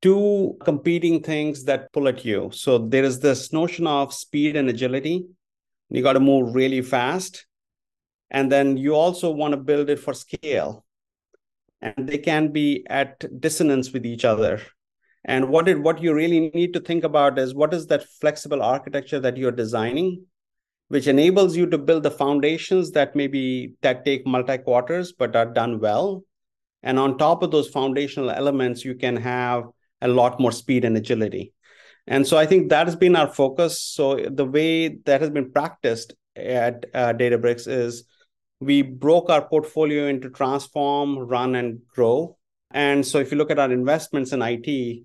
two 0.00 0.56
competing 0.62 1.24
things 1.24 1.64
that 1.64 1.92
pull 1.92 2.06
at 2.06 2.24
you. 2.24 2.50
So 2.52 2.78
there 2.78 3.02
is 3.02 3.18
this 3.18 3.52
notion 3.52 3.88
of 3.88 4.14
speed 4.14 4.54
and 4.54 4.68
agility. 4.68 5.26
You 5.88 6.04
got 6.04 6.12
to 6.12 6.20
move 6.20 6.54
really 6.54 6.82
fast 6.82 7.46
and 8.30 8.50
then 8.50 8.76
you 8.76 8.94
also 8.94 9.30
want 9.30 9.52
to 9.52 9.56
build 9.56 9.90
it 9.90 9.98
for 9.98 10.14
scale. 10.14 10.84
And 11.82 12.08
they 12.08 12.18
can 12.18 12.52
be 12.52 12.86
at 12.88 13.40
dissonance 13.40 13.92
with 13.92 14.04
each 14.04 14.24
other. 14.24 14.60
And 15.24 15.48
what 15.48 15.68
it 15.68 15.80
what 15.80 16.02
you 16.02 16.14
really 16.14 16.50
need 16.50 16.72
to 16.74 16.80
think 16.80 17.04
about 17.04 17.38
is 17.38 17.54
what 17.54 17.74
is 17.74 17.86
that 17.88 18.08
flexible 18.20 18.62
architecture 18.62 19.20
that 19.20 19.36
you're 19.36 19.52
designing 19.52 20.26
which 20.90 21.06
enables 21.06 21.56
you 21.56 21.66
to 21.66 21.78
build 21.78 22.02
the 22.02 22.10
foundations 22.10 22.90
that 22.90 23.14
maybe 23.14 23.74
that 23.80 24.04
take 24.04 24.26
multi 24.26 24.58
quarters 24.58 25.12
but 25.12 25.36
are 25.36 25.46
done 25.46 25.78
well. 25.78 26.24
And 26.82 26.98
on 26.98 27.16
top 27.16 27.44
of 27.44 27.52
those 27.52 27.68
foundational 27.68 28.28
elements 28.28 28.84
you 28.84 28.96
can 28.96 29.16
have 29.16 29.64
a 30.00 30.08
lot 30.08 30.40
more 30.40 30.50
speed 30.50 30.84
and 30.84 30.96
agility. 30.96 31.52
And 32.08 32.26
so 32.26 32.36
i 32.36 32.44
think 32.44 32.70
that 32.70 32.88
has 32.88 32.96
been 32.96 33.14
our 33.14 33.28
focus. 33.28 33.80
So 33.80 34.16
the 34.16 34.44
way 34.44 34.88
that 35.04 35.20
has 35.20 35.30
been 35.30 35.52
practiced 35.52 36.14
at 36.34 36.86
uh, 36.92 37.12
databricks 37.12 37.68
is 37.68 38.04
we 38.60 38.82
broke 38.82 39.30
our 39.30 39.42
portfolio 39.42 40.06
into 40.06 40.28
transform, 40.30 41.18
run, 41.18 41.54
and 41.54 41.80
grow. 41.88 42.36
And 42.70 43.04
so 43.04 43.18
if 43.18 43.32
you 43.32 43.38
look 43.38 43.50
at 43.50 43.58
our 43.58 43.72
investments 43.72 44.32
in 44.32 44.42
IT, 44.42 45.04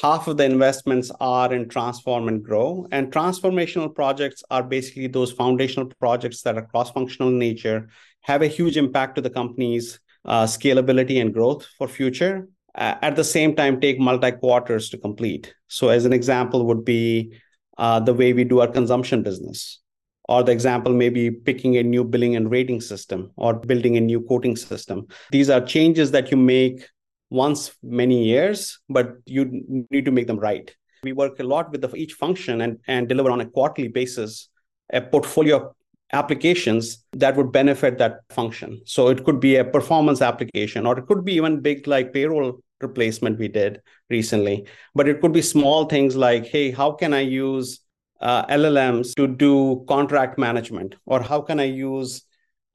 half 0.00 0.28
of 0.28 0.36
the 0.36 0.44
investments 0.44 1.10
are 1.20 1.52
in 1.52 1.68
transform 1.68 2.28
and 2.28 2.44
grow. 2.44 2.86
And 2.92 3.12
transformational 3.12 3.94
projects 3.94 4.44
are 4.50 4.62
basically 4.62 5.08
those 5.08 5.32
foundational 5.32 5.90
projects 5.98 6.42
that 6.42 6.56
are 6.56 6.66
cross 6.66 6.90
functional 6.90 7.30
in 7.30 7.38
nature, 7.38 7.88
have 8.22 8.42
a 8.42 8.46
huge 8.46 8.76
impact 8.76 9.16
to 9.16 9.20
the 9.20 9.30
company's 9.30 9.98
uh, 10.24 10.44
scalability 10.44 11.20
and 11.20 11.34
growth 11.34 11.66
for 11.78 11.88
future. 11.88 12.48
Uh, 12.74 12.94
at 13.02 13.16
the 13.16 13.24
same 13.24 13.56
time, 13.56 13.80
take 13.80 13.98
multi 13.98 14.30
quarters 14.32 14.90
to 14.90 14.98
complete. 14.98 15.54
So, 15.66 15.88
as 15.88 16.04
an 16.04 16.12
example, 16.12 16.66
would 16.66 16.84
be 16.84 17.32
uh, 17.78 18.00
the 18.00 18.12
way 18.12 18.32
we 18.32 18.44
do 18.44 18.60
our 18.60 18.68
consumption 18.68 19.22
business 19.22 19.80
or 20.28 20.42
the 20.42 20.52
example 20.52 20.92
maybe 20.92 21.30
picking 21.30 21.76
a 21.76 21.82
new 21.82 22.04
billing 22.04 22.36
and 22.36 22.50
rating 22.50 22.80
system 22.80 23.30
or 23.36 23.54
building 23.54 23.96
a 23.96 24.00
new 24.00 24.20
quoting 24.20 24.56
system. 24.56 25.06
These 25.30 25.50
are 25.50 25.60
changes 25.60 26.10
that 26.10 26.30
you 26.30 26.36
make 26.36 26.86
once 27.30 27.76
many 27.82 28.24
years 28.24 28.78
but 28.88 29.14
you 29.24 29.86
need 29.90 30.04
to 30.04 30.10
make 30.10 30.26
them 30.26 30.38
right. 30.38 30.74
We 31.02 31.12
work 31.12 31.38
a 31.40 31.44
lot 31.44 31.70
with 31.70 31.82
the, 31.82 31.94
each 31.94 32.14
function 32.14 32.60
and, 32.60 32.78
and 32.86 33.08
deliver 33.08 33.30
on 33.30 33.40
a 33.40 33.46
quarterly 33.46 33.88
basis 33.88 34.48
a 34.92 35.00
portfolio 35.00 35.56
of 35.56 35.72
applications 36.12 37.04
that 37.12 37.36
would 37.36 37.50
benefit 37.50 37.98
that 37.98 38.20
function. 38.30 38.80
So 38.84 39.08
it 39.08 39.24
could 39.24 39.40
be 39.40 39.56
a 39.56 39.64
performance 39.64 40.22
application 40.22 40.86
or 40.86 40.98
it 40.98 41.06
could 41.06 41.24
be 41.24 41.34
even 41.34 41.60
big 41.60 41.86
like 41.86 42.12
payroll 42.12 42.60
replacement 42.80 43.38
we 43.38 43.48
did 43.48 43.80
recently. 44.10 44.66
But 44.94 45.08
it 45.08 45.20
could 45.20 45.32
be 45.32 45.42
small 45.42 45.86
things 45.86 46.16
like 46.16 46.46
hey 46.46 46.70
how 46.70 46.92
can 46.92 47.12
i 47.12 47.20
use 47.20 47.80
uh, 48.20 48.46
LLMs 48.46 49.14
to 49.16 49.26
do 49.26 49.84
contract 49.88 50.38
management? 50.38 50.94
Or 51.06 51.22
how 51.22 51.40
can 51.40 51.60
I 51.60 51.64
use 51.64 52.22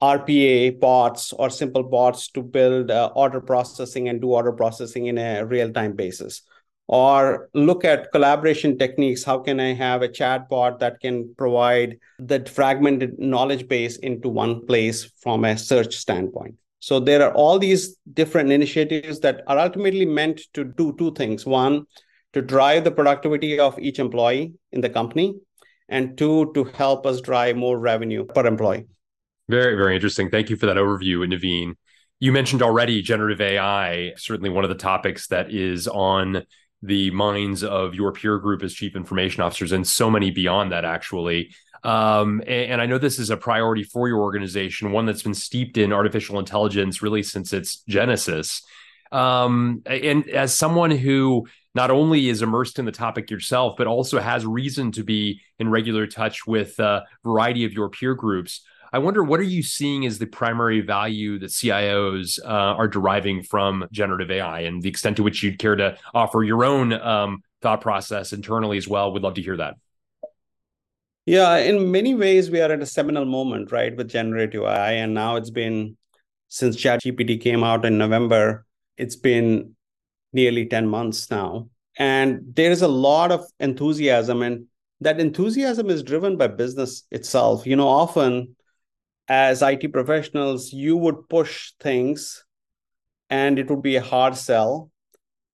RPA 0.02 0.80
bots 0.80 1.32
or 1.32 1.50
simple 1.50 1.82
bots 1.82 2.28
to 2.32 2.42
build 2.42 2.90
uh, 2.90 3.10
order 3.14 3.40
processing 3.40 4.08
and 4.08 4.20
do 4.20 4.28
order 4.30 4.52
processing 4.52 5.06
in 5.06 5.18
a 5.18 5.44
real 5.44 5.72
time 5.72 5.94
basis? 5.94 6.42
Or 6.88 7.48
look 7.54 7.84
at 7.84 8.10
collaboration 8.12 8.76
techniques. 8.76 9.22
How 9.22 9.38
can 9.38 9.60
I 9.60 9.72
have 9.72 10.02
a 10.02 10.08
chat 10.08 10.48
bot 10.48 10.80
that 10.80 11.00
can 11.00 11.34
provide 11.38 11.98
that 12.18 12.48
fragmented 12.48 13.18
knowledge 13.18 13.68
base 13.68 13.96
into 13.96 14.28
one 14.28 14.66
place 14.66 15.10
from 15.20 15.44
a 15.44 15.56
search 15.56 15.96
standpoint? 15.96 16.56
So 16.80 16.98
there 16.98 17.22
are 17.22 17.32
all 17.32 17.60
these 17.60 17.96
different 18.12 18.50
initiatives 18.50 19.20
that 19.20 19.42
are 19.46 19.56
ultimately 19.56 20.04
meant 20.04 20.40
to 20.54 20.64
do 20.64 20.92
two 20.98 21.12
things. 21.14 21.46
One, 21.46 21.86
to 22.32 22.42
drive 22.42 22.84
the 22.84 22.90
productivity 22.90 23.58
of 23.58 23.78
each 23.78 23.98
employee 23.98 24.54
in 24.72 24.80
the 24.80 24.88
company, 24.88 25.34
and 25.88 26.16
two, 26.16 26.50
to 26.54 26.64
help 26.64 27.06
us 27.06 27.20
drive 27.20 27.56
more 27.56 27.78
revenue 27.78 28.24
per 28.24 28.46
employee. 28.46 28.86
Very, 29.48 29.76
very 29.76 29.94
interesting. 29.94 30.30
Thank 30.30 30.50
you 30.50 30.56
for 30.56 30.66
that 30.66 30.76
overview, 30.76 31.26
Naveen. 31.26 31.74
You 32.20 32.32
mentioned 32.32 32.62
already 32.62 33.02
generative 33.02 33.40
AI, 33.40 34.12
certainly 34.16 34.48
one 34.48 34.64
of 34.64 34.70
the 34.70 34.76
topics 34.76 35.26
that 35.28 35.52
is 35.52 35.88
on 35.88 36.44
the 36.82 37.10
minds 37.10 37.62
of 37.62 37.94
your 37.94 38.12
peer 38.12 38.38
group 38.38 38.62
as 38.62 38.72
chief 38.74 38.96
information 38.96 39.42
officers, 39.42 39.72
and 39.72 39.86
so 39.86 40.10
many 40.10 40.30
beyond 40.30 40.72
that, 40.72 40.84
actually. 40.84 41.54
Um, 41.84 42.42
and, 42.46 42.80
I 42.80 42.86
know 42.86 42.98
this 42.98 43.18
is 43.18 43.30
a 43.30 43.36
priority 43.36 43.82
for 43.82 44.06
your 44.06 44.20
organization, 44.20 44.92
one 44.92 45.04
that's 45.04 45.22
been 45.22 45.34
steeped 45.34 45.76
in 45.76 45.92
artificial 45.92 46.38
intelligence 46.38 47.02
really 47.02 47.24
since 47.24 47.52
its 47.52 47.82
genesis. 47.88 48.62
Um, 49.10 49.82
and 49.86 50.28
as 50.30 50.54
someone 50.54 50.92
who 50.92 51.46
not 51.74 51.90
only 51.90 52.28
is 52.28 52.42
immersed 52.42 52.78
in 52.78 52.84
the 52.84 52.92
topic 52.92 53.30
yourself, 53.30 53.74
but 53.76 53.86
also 53.86 54.20
has 54.20 54.44
reason 54.44 54.92
to 54.92 55.04
be 55.04 55.40
in 55.58 55.68
regular 55.68 56.06
touch 56.06 56.46
with 56.46 56.78
a 56.78 57.04
variety 57.24 57.64
of 57.64 57.72
your 57.72 57.88
peer 57.88 58.14
groups. 58.14 58.62
I 58.92 58.98
wonder 58.98 59.24
what 59.24 59.40
are 59.40 59.44
you 59.44 59.62
seeing 59.62 60.04
as 60.04 60.18
the 60.18 60.26
primary 60.26 60.82
value 60.82 61.38
that 61.38 61.50
CIOs 61.50 62.38
uh, 62.44 62.48
are 62.48 62.88
deriving 62.88 63.42
from 63.42 63.88
generative 63.90 64.30
AI, 64.30 64.60
and 64.60 64.82
the 64.82 64.90
extent 64.90 65.16
to 65.16 65.22
which 65.22 65.42
you'd 65.42 65.58
care 65.58 65.76
to 65.76 65.96
offer 66.12 66.44
your 66.44 66.64
own 66.64 66.92
um, 66.92 67.42
thought 67.62 67.80
process 67.80 68.34
internally 68.34 68.76
as 68.76 68.86
well. 68.86 69.12
We'd 69.12 69.22
love 69.22 69.34
to 69.34 69.42
hear 69.42 69.56
that. 69.56 69.76
Yeah, 71.24 71.56
in 71.56 71.90
many 71.90 72.14
ways, 72.14 72.50
we 72.50 72.60
are 72.60 72.70
at 72.70 72.82
a 72.82 72.86
seminal 72.86 73.24
moment, 73.24 73.72
right, 73.72 73.96
with 73.96 74.10
generative 74.10 74.64
AI, 74.64 74.92
and 74.92 75.14
now 75.14 75.36
it's 75.36 75.50
been 75.50 75.96
since 76.48 76.76
ChatGPT 76.76 77.40
came 77.40 77.64
out 77.64 77.86
in 77.86 77.96
November. 77.96 78.66
It's 78.98 79.16
been 79.16 79.74
nearly 80.32 80.66
10 80.66 80.86
months 80.86 81.30
now. 81.30 81.68
And 81.98 82.54
there 82.54 82.70
is 82.70 82.82
a 82.82 82.88
lot 82.88 83.32
of 83.32 83.44
enthusiasm, 83.60 84.42
and 84.42 84.66
that 85.00 85.20
enthusiasm 85.20 85.90
is 85.90 86.02
driven 86.02 86.36
by 86.36 86.46
business 86.46 87.04
itself. 87.10 87.66
You 87.66 87.76
know, 87.76 87.88
often 87.88 88.56
as 89.28 89.62
IT 89.62 89.92
professionals, 89.92 90.72
you 90.72 90.96
would 90.96 91.28
push 91.28 91.72
things 91.80 92.44
and 93.30 93.58
it 93.58 93.70
would 93.70 93.82
be 93.82 93.96
a 93.96 94.02
hard 94.02 94.36
sell. 94.36 94.90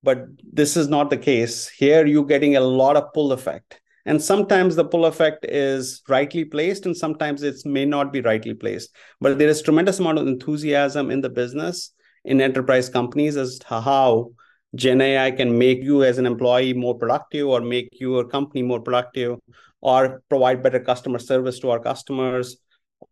But 0.03 0.27
this 0.53 0.77
is 0.77 0.89
not 0.89 1.11
the 1.11 1.17
case. 1.17 1.69
Here, 1.69 2.07
you're 2.07 2.25
getting 2.25 2.57
a 2.57 2.61
lot 2.61 2.97
of 2.97 3.13
pull 3.13 3.33
effect. 3.33 3.81
And 4.07 4.23
sometimes 4.23 4.75
the 4.75 4.85
pull 4.85 5.07
effect 5.07 5.45
is 5.45 6.03
rightly 6.09 6.45
placed, 6.45 6.87
and 6.87 6.97
sometimes 6.97 7.43
it 7.43 7.57
may 7.67 7.85
not 7.85 8.13
be 8.13 8.21
rightly 8.21 8.55
placed. 8.55 8.95
But 9.21 9.39
there 9.39 9.49
is 9.49 9.61
tremendous 9.61 9.99
amount 9.99 10.19
of 10.19 10.27
enthusiasm 10.27 11.11
in 11.11 11.21
the 11.21 11.29
business, 11.29 11.93
in 12.25 12.41
enterprise 12.41 12.89
companies 12.89 13.37
as 13.37 13.59
to 13.59 13.81
how 13.81 14.33
Gen 14.75 15.01
AI 15.01 15.31
can 15.31 15.57
make 15.57 15.83
you 15.83 16.05
as 16.05 16.19
an 16.19 16.27
employee 16.27 16.75
more 16.75 16.97
productive 16.97 17.47
or 17.47 17.61
make 17.61 17.89
your 18.01 18.27
company 18.27 18.63
more 18.63 18.81
productive 18.81 19.39
or 19.81 20.23
provide 20.29 20.63
better 20.63 20.81
customer 20.81 21.19
service 21.19 21.59
to 21.61 21.71
our 21.71 21.81
customers 21.81 22.59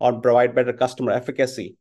or 0.00 0.20
provide 0.20 0.54
better 0.54 0.72
customer 0.72 1.12
efficacy. 1.12 1.76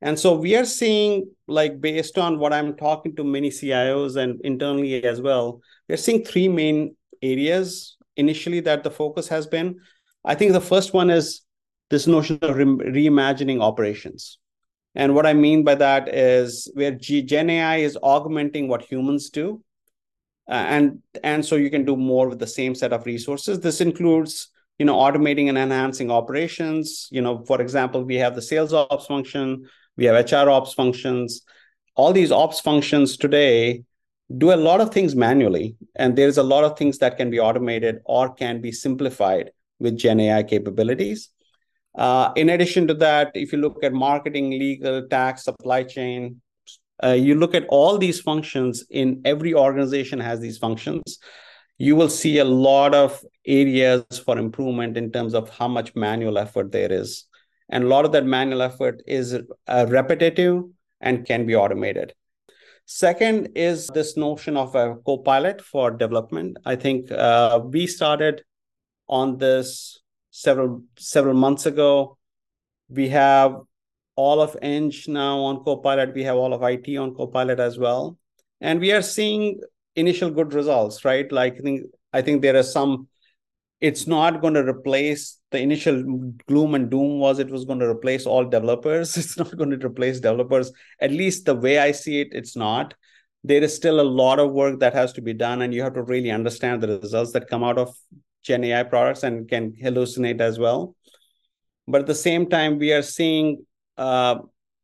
And 0.00 0.18
so 0.18 0.34
we 0.34 0.54
are 0.56 0.64
seeing, 0.64 1.30
like, 1.48 1.80
based 1.80 2.18
on 2.18 2.38
what 2.38 2.52
I'm 2.52 2.76
talking 2.76 3.16
to 3.16 3.24
many 3.24 3.50
CIOs 3.50 4.16
and 4.16 4.40
internally 4.42 5.02
as 5.04 5.20
well, 5.20 5.60
we're 5.88 5.96
seeing 5.96 6.24
three 6.24 6.48
main 6.48 6.96
areas 7.20 7.96
initially 8.16 8.60
that 8.60 8.84
the 8.84 8.90
focus 8.90 9.28
has 9.28 9.46
been. 9.46 9.80
I 10.24 10.36
think 10.36 10.52
the 10.52 10.60
first 10.60 10.94
one 10.94 11.10
is 11.10 11.42
this 11.90 12.06
notion 12.06 12.38
of 12.42 12.56
re- 12.56 12.64
reimagining 12.64 13.60
operations. 13.60 14.38
And 14.94 15.14
what 15.14 15.26
I 15.26 15.32
mean 15.32 15.64
by 15.64 15.76
that 15.76 16.08
is 16.08 16.70
where 16.74 16.92
G- 16.92 17.22
Gen 17.22 17.50
AI 17.50 17.76
is 17.76 17.98
augmenting 18.02 18.68
what 18.68 18.82
humans 18.82 19.30
do. 19.30 19.62
Uh, 20.48 20.54
and 20.54 21.02
and 21.22 21.44
so 21.44 21.56
you 21.56 21.70
can 21.70 21.84
do 21.84 21.94
more 21.96 22.28
with 22.28 22.38
the 22.38 22.46
same 22.46 22.74
set 22.74 22.92
of 22.92 23.04
resources. 23.04 23.60
This 23.60 23.80
includes 23.80 24.48
you 24.78 24.86
know 24.86 24.96
automating 24.96 25.48
and 25.48 25.58
enhancing 25.58 26.10
operations. 26.10 27.08
You 27.10 27.20
know, 27.20 27.44
for 27.44 27.60
example, 27.60 28.02
we 28.02 28.16
have 28.16 28.34
the 28.34 28.42
sales 28.42 28.72
ops 28.72 29.06
function, 29.06 29.68
we 29.96 30.06
have 30.06 30.16
HR 30.16 30.48
ops 30.48 30.72
functions. 30.72 31.42
All 31.96 32.12
these 32.12 32.32
ops 32.32 32.60
functions 32.60 33.16
today 33.16 33.84
do 34.36 34.52
a 34.52 34.56
lot 34.56 34.80
of 34.80 34.92
things 34.92 35.14
manually, 35.14 35.76
and 35.96 36.16
there's 36.16 36.38
a 36.38 36.42
lot 36.42 36.64
of 36.64 36.78
things 36.78 36.98
that 36.98 37.16
can 37.18 37.30
be 37.30 37.40
automated 37.40 38.00
or 38.04 38.32
can 38.32 38.60
be 38.60 38.72
simplified 38.72 39.50
with 39.78 39.98
Gen 39.98 40.20
AI 40.20 40.42
capabilities. 40.44 41.30
Uh, 41.96 42.32
in 42.36 42.50
addition 42.50 42.86
to 42.86 42.94
that, 42.94 43.32
if 43.34 43.52
you 43.52 43.58
look 43.58 43.82
at 43.82 43.92
marketing, 43.92 44.50
legal, 44.50 45.06
tax, 45.08 45.44
supply 45.44 45.82
chain, 45.82 46.40
uh, 47.02 47.12
you 47.12 47.34
look 47.34 47.54
at 47.54 47.66
all 47.68 47.98
these 47.98 48.20
functions 48.20 48.84
in 48.90 49.20
every 49.24 49.54
organization 49.54 50.18
has 50.20 50.40
these 50.40 50.58
functions. 50.58 51.18
You 51.78 51.94
will 51.94 52.08
see 52.08 52.38
a 52.38 52.44
lot 52.44 52.94
of 52.94 53.24
areas 53.46 54.04
for 54.24 54.36
improvement 54.38 54.96
in 54.96 55.12
terms 55.12 55.34
of 55.34 55.48
how 55.50 55.68
much 55.68 55.94
manual 55.94 56.38
effort 56.38 56.72
there 56.72 56.92
is. 56.92 57.24
And 57.68 57.84
a 57.84 57.86
lot 57.86 58.04
of 58.04 58.12
that 58.12 58.24
manual 58.24 58.62
effort 58.62 59.02
is 59.06 59.38
uh, 59.66 59.86
repetitive 59.88 60.64
and 61.00 61.26
can 61.26 61.46
be 61.46 61.54
automated. 61.54 62.14
Second 62.86 63.50
is 63.54 63.86
this 63.88 64.16
notion 64.16 64.56
of 64.56 64.74
a 64.74 64.96
co-pilot 65.04 65.60
for 65.60 65.90
development. 65.90 66.56
I 66.64 66.74
think 66.74 67.12
uh, 67.12 67.60
we 67.62 67.86
started 67.86 68.42
on 69.08 69.36
this 69.36 70.00
several 70.38 70.82
several 70.96 71.34
months 71.34 71.66
ago. 71.66 72.16
We 72.88 73.08
have 73.08 73.56
all 74.14 74.40
of 74.40 74.56
Eng 74.62 74.92
now 75.08 75.38
on 75.40 75.64
Copilot. 75.64 76.14
We 76.14 76.24
have 76.24 76.36
all 76.36 76.54
of 76.54 76.62
IT 76.62 76.96
on 76.96 77.14
Copilot 77.14 77.60
as 77.60 77.78
well, 77.78 78.18
and 78.60 78.80
we 78.80 78.92
are 78.92 79.02
seeing 79.02 79.60
initial 79.96 80.30
good 80.30 80.54
results. 80.54 81.04
Right, 81.04 81.30
like 81.30 81.54
I 81.54 81.60
think 81.60 81.82
I 82.12 82.22
think 82.22 82.42
there 82.42 82.56
are 82.56 82.70
some. 82.78 83.08
It's 83.80 84.08
not 84.08 84.40
going 84.40 84.54
to 84.54 84.64
replace 84.66 85.38
the 85.52 85.60
initial 85.60 86.02
gloom 86.48 86.74
and 86.74 86.90
doom 86.90 87.20
was 87.20 87.38
it 87.38 87.48
was 87.48 87.64
going 87.64 87.78
to 87.78 87.88
replace 87.88 88.26
all 88.26 88.44
developers. 88.44 89.16
It's 89.22 89.38
not 89.38 89.56
going 89.56 89.70
to 89.70 89.86
replace 89.86 90.18
developers. 90.18 90.72
At 91.00 91.12
least 91.12 91.44
the 91.44 91.54
way 91.54 91.78
I 91.78 91.92
see 91.92 92.20
it, 92.20 92.28
it's 92.32 92.56
not 92.56 92.94
there 93.44 93.62
is 93.62 93.74
still 93.74 94.00
a 94.00 94.12
lot 94.20 94.40
of 94.40 94.50
work 94.52 94.80
that 94.80 94.94
has 94.94 95.12
to 95.12 95.22
be 95.22 95.32
done 95.32 95.62
and 95.62 95.72
you 95.72 95.82
have 95.82 95.94
to 95.94 96.02
really 96.02 96.30
understand 96.30 96.82
the 96.82 96.98
results 96.98 97.32
that 97.32 97.48
come 97.48 97.62
out 97.62 97.78
of 97.78 97.94
Gen 98.42 98.64
AI 98.64 98.82
products 98.84 99.22
and 99.22 99.48
can 99.48 99.72
hallucinate 99.72 100.40
as 100.40 100.58
well. 100.58 100.94
But 101.86 102.02
at 102.02 102.06
the 102.06 102.14
same 102.14 102.48
time, 102.48 102.78
we 102.78 102.92
are 102.92 103.02
seeing 103.02 103.64
uh, 103.96 104.40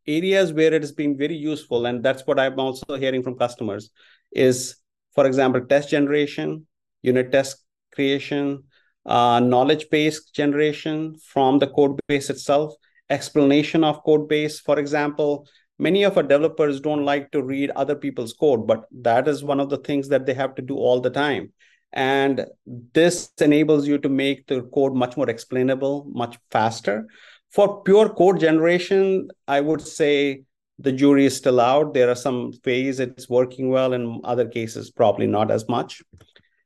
areas 0.07 0.53
where 0.53 0.73
it 0.73 0.83
has 0.83 0.93
been 0.93 1.17
very 1.17 1.37
useful, 1.37 1.87
and 1.87 2.03
that's 2.03 2.27
what 2.27 2.39
I'm 2.39 2.59
also 2.59 2.97
hearing 2.97 3.23
from 3.23 3.39
customers. 3.39 3.91
Is 4.33 4.77
for 5.15 5.27
example, 5.27 5.65
test 5.67 5.91
generation, 5.91 6.67
unit 7.03 7.31
test 7.31 7.65
creation, 7.95 8.65
uh, 9.07 9.41
knowledge 9.41 9.89
base 9.91 10.25
generation 10.31 11.15
from 11.19 11.59
the 11.59 11.69
code 11.69 11.99
base 12.09 12.31
itself, 12.31 12.75
explanation 13.11 13.85
of 13.85 14.03
code 14.03 14.29
base. 14.29 14.61
For 14.61 14.79
example, 14.79 15.47
many 15.79 16.03
of 16.03 16.17
our 16.17 16.23
developers 16.23 16.81
don't 16.81 17.05
like 17.05 17.31
to 17.33 17.43
read 17.43 17.71
other 17.71 17.95
people's 17.95 18.33
code, 18.33 18.67
but 18.67 18.87
that 19.03 19.29
is 19.29 19.45
one 19.45 19.61
of 19.61 19.71
the 19.71 19.79
things 19.79 20.09
that 20.09 20.27
they 20.27 20.35
have 20.35 20.55
to 20.57 20.63
do 20.63 20.77
all 20.77 21.01
the 21.01 21.11
time. 21.11 21.53
And 21.95 22.47
this 22.67 23.31
enables 23.41 23.87
you 23.87 23.99
to 23.99 24.09
make 24.09 24.49
the 24.49 24.63
code 24.63 24.95
much 24.95 25.17
more 25.17 25.31
explainable, 25.31 26.07
much 26.13 26.39
faster. 26.51 27.07
For 27.53 27.83
pure 27.85 28.09
code 28.09 28.41
generation, 28.41 29.29
I 29.47 29.61
would 29.61 29.81
say 29.81 30.43
the 30.81 30.91
jury 30.91 31.27
is 31.27 31.37
still 31.37 31.61
out. 31.61 31.95
There 31.95 32.11
are 32.11 32.17
some 32.17 32.53
ways 32.67 32.99
it's 32.99 33.29
working 33.29 33.71
well, 33.71 33.93
in 33.93 34.21
other 34.25 34.49
cases, 34.49 34.91
probably 34.91 35.29
not 35.29 35.53
as 35.53 35.69
much. 35.69 36.03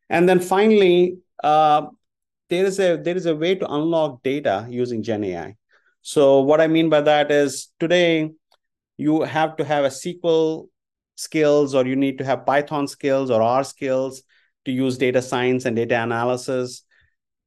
And 0.09 0.27
then 0.27 0.41
finally, 0.41 1.19
uh, 1.45 1.89
there 2.49 2.65
is 2.65 2.81
a 2.81 2.97
there 2.97 3.17
is 3.17 3.27
a 3.27 3.37
way 3.37 3.55
to 3.55 3.71
unlock 3.71 4.23
data 4.23 4.67
using 4.71 5.03
Gen 5.03 5.25
AI. 5.25 5.57
So 6.01 6.41
what 6.41 6.63
I 6.63 6.69
mean 6.69 6.89
by 6.89 7.03
that 7.03 7.31
is 7.31 7.69
today 7.79 8.31
you 8.97 9.23
have 9.23 9.57
to 9.57 9.65
have 9.65 9.85
a 9.85 9.89
SQL 9.89 10.69
skills 11.17 11.75
or 11.75 11.87
you 11.87 11.97
need 11.97 12.17
to 12.17 12.25
have 12.25 12.47
Python 12.47 12.89
skills 12.89 13.31
or 13.31 13.43
R 13.43 13.63
skills 13.63 14.23
to 14.69 14.73
use 14.73 14.99
data 14.99 15.21
science 15.23 15.65
and 15.65 15.75
data 15.75 16.03
analysis. 16.03 16.83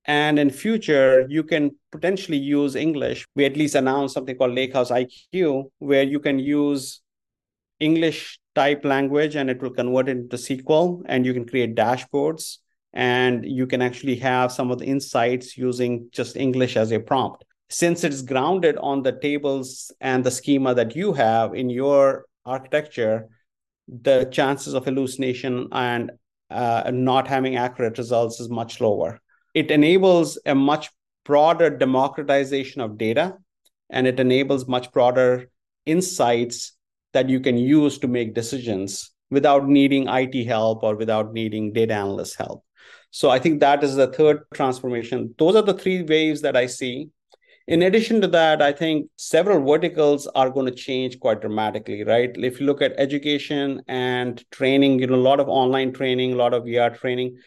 And 0.05 0.39
in 0.39 0.49
future, 0.49 1.27
you 1.29 1.43
can 1.43 1.71
potentially 1.91 2.37
use 2.37 2.75
English. 2.75 3.25
We 3.35 3.45
at 3.45 3.55
least 3.55 3.75
announced 3.75 4.15
something 4.15 4.35
called 4.35 4.51
Lakehouse 4.51 4.89
IQ, 4.89 5.65
where 5.77 6.03
you 6.03 6.19
can 6.19 6.39
use 6.39 7.01
English 7.79 8.39
type 8.55 8.83
language 8.83 9.35
and 9.35 9.49
it 9.49 9.61
will 9.61 9.69
convert 9.69 10.09
it 10.09 10.17
into 10.17 10.35
SQL 10.35 11.03
and 11.05 11.25
you 11.25 11.33
can 11.33 11.47
create 11.47 11.75
dashboards 11.75 12.57
and 12.93 13.45
you 13.45 13.65
can 13.67 13.81
actually 13.81 14.15
have 14.17 14.51
some 14.51 14.71
of 14.71 14.79
the 14.79 14.85
insights 14.85 15.57
using 15.57 16.09
just 16.11 16.35
English 16.35 16.75
as 16.75 16.91
a 16.91 16.99
prompt. 16.99 17.45
Since 17.69 18.03
it's 18.03 18.21
grounded 18.21 18.75
on 18.77 19.01
the 19.01 19.13
tables 19.13 19.91
and 20.01 20.23
the 20.23 20.31
schema 20.31 20.73
that 20.75 20.95
you 20.95 21.13
have 21.13 21.53
in 21.53 21.69
your 21.69 22.25
architecture, 22.45 23.29
the 23.87 24.25
chances 24.31 24.73
of 24.73 24.85
hallucination 24.85 25.67
and 25.71 26.11
uh, 26.51 26.91
not 26.91 27.27
having 27.27 27.55
accurate 27.55 27.97
results 27.97 28.39
is 28.39 28.49
much 28.49 28.81
lower. 28.81 29.19
It 29.53 29.71
enables 29.71 30.37
a 30.45 30.55
much 30.55 30.89
broader 31.25 31.69
democratization 31.69 32.81
of 32.81 32.97
data 32.97 33.37
and 33.89 34.07
it 34.07 34.19
enables 34.19 34.67
much 34.67 34.91
broader 34.91 35.49
insights 35.85 36.73
that 37.13 37.29
you 37.29 37.39
can 37.39 37.57
use 37.57 37.97
to 37.99 38.07
make 38.07 38.33
decisions 38.33 39.11
without 39.29 39.67
needing 39.67 40.07
IT 40.07 40.45
help 40.45 40.83
or 40.83 40.95
without 40.95 41.33
needing 41.33 41.73
data 41.73 41.93
analyst 41.93 42.37
help. 42.37 42.63
So 43.11 43.29
I 43.29 43.39
think 43.39 43.59
that 43.59 43.83
is 43.83 43.95
the 43.95 44.07
third 44.07 44.43
transformation. 44.53 45.35
Those 45.37 45.55
are 45.55 45.61
the 45.61 45.73
three 45.73 46.03
waves 46.03 46.41
that 46.41 46.55
I 46.55 46.65
see. 46.65 47.09
In 47.71 47.83
addition 47.83 48.19
to 48.19 48.27
that, 48.27 48.61
I 48.61 48.73
think 48.73 49.09
several 49.15 49.65
verticals 49.65 50.27
are 50.27 50.49
going 50.49 50.65
to 50.65 50.73
change 50.73 51.21
quite 51.21 51.39
dramatically, 51.39 52.03
right? 52.03 52.29
If 52.35 52.59
you 52.59 52.65
look 52.65 52.81
at 52.81 52.93
education 52.97 53.81
and 53.87 54.43
training, 54.51 54.99
you 54.99 55.07
know, 55.07 55.15
a 55.15 55.27
lot 55.29 55.39
of 55.39 55.47
online 55.47 55.93
training, 55.93 56.33
a 56.33 56.35
lot 56.35 56.53
of 56.53 56.65
VR 56.65 56.89
training, 56.89 57.37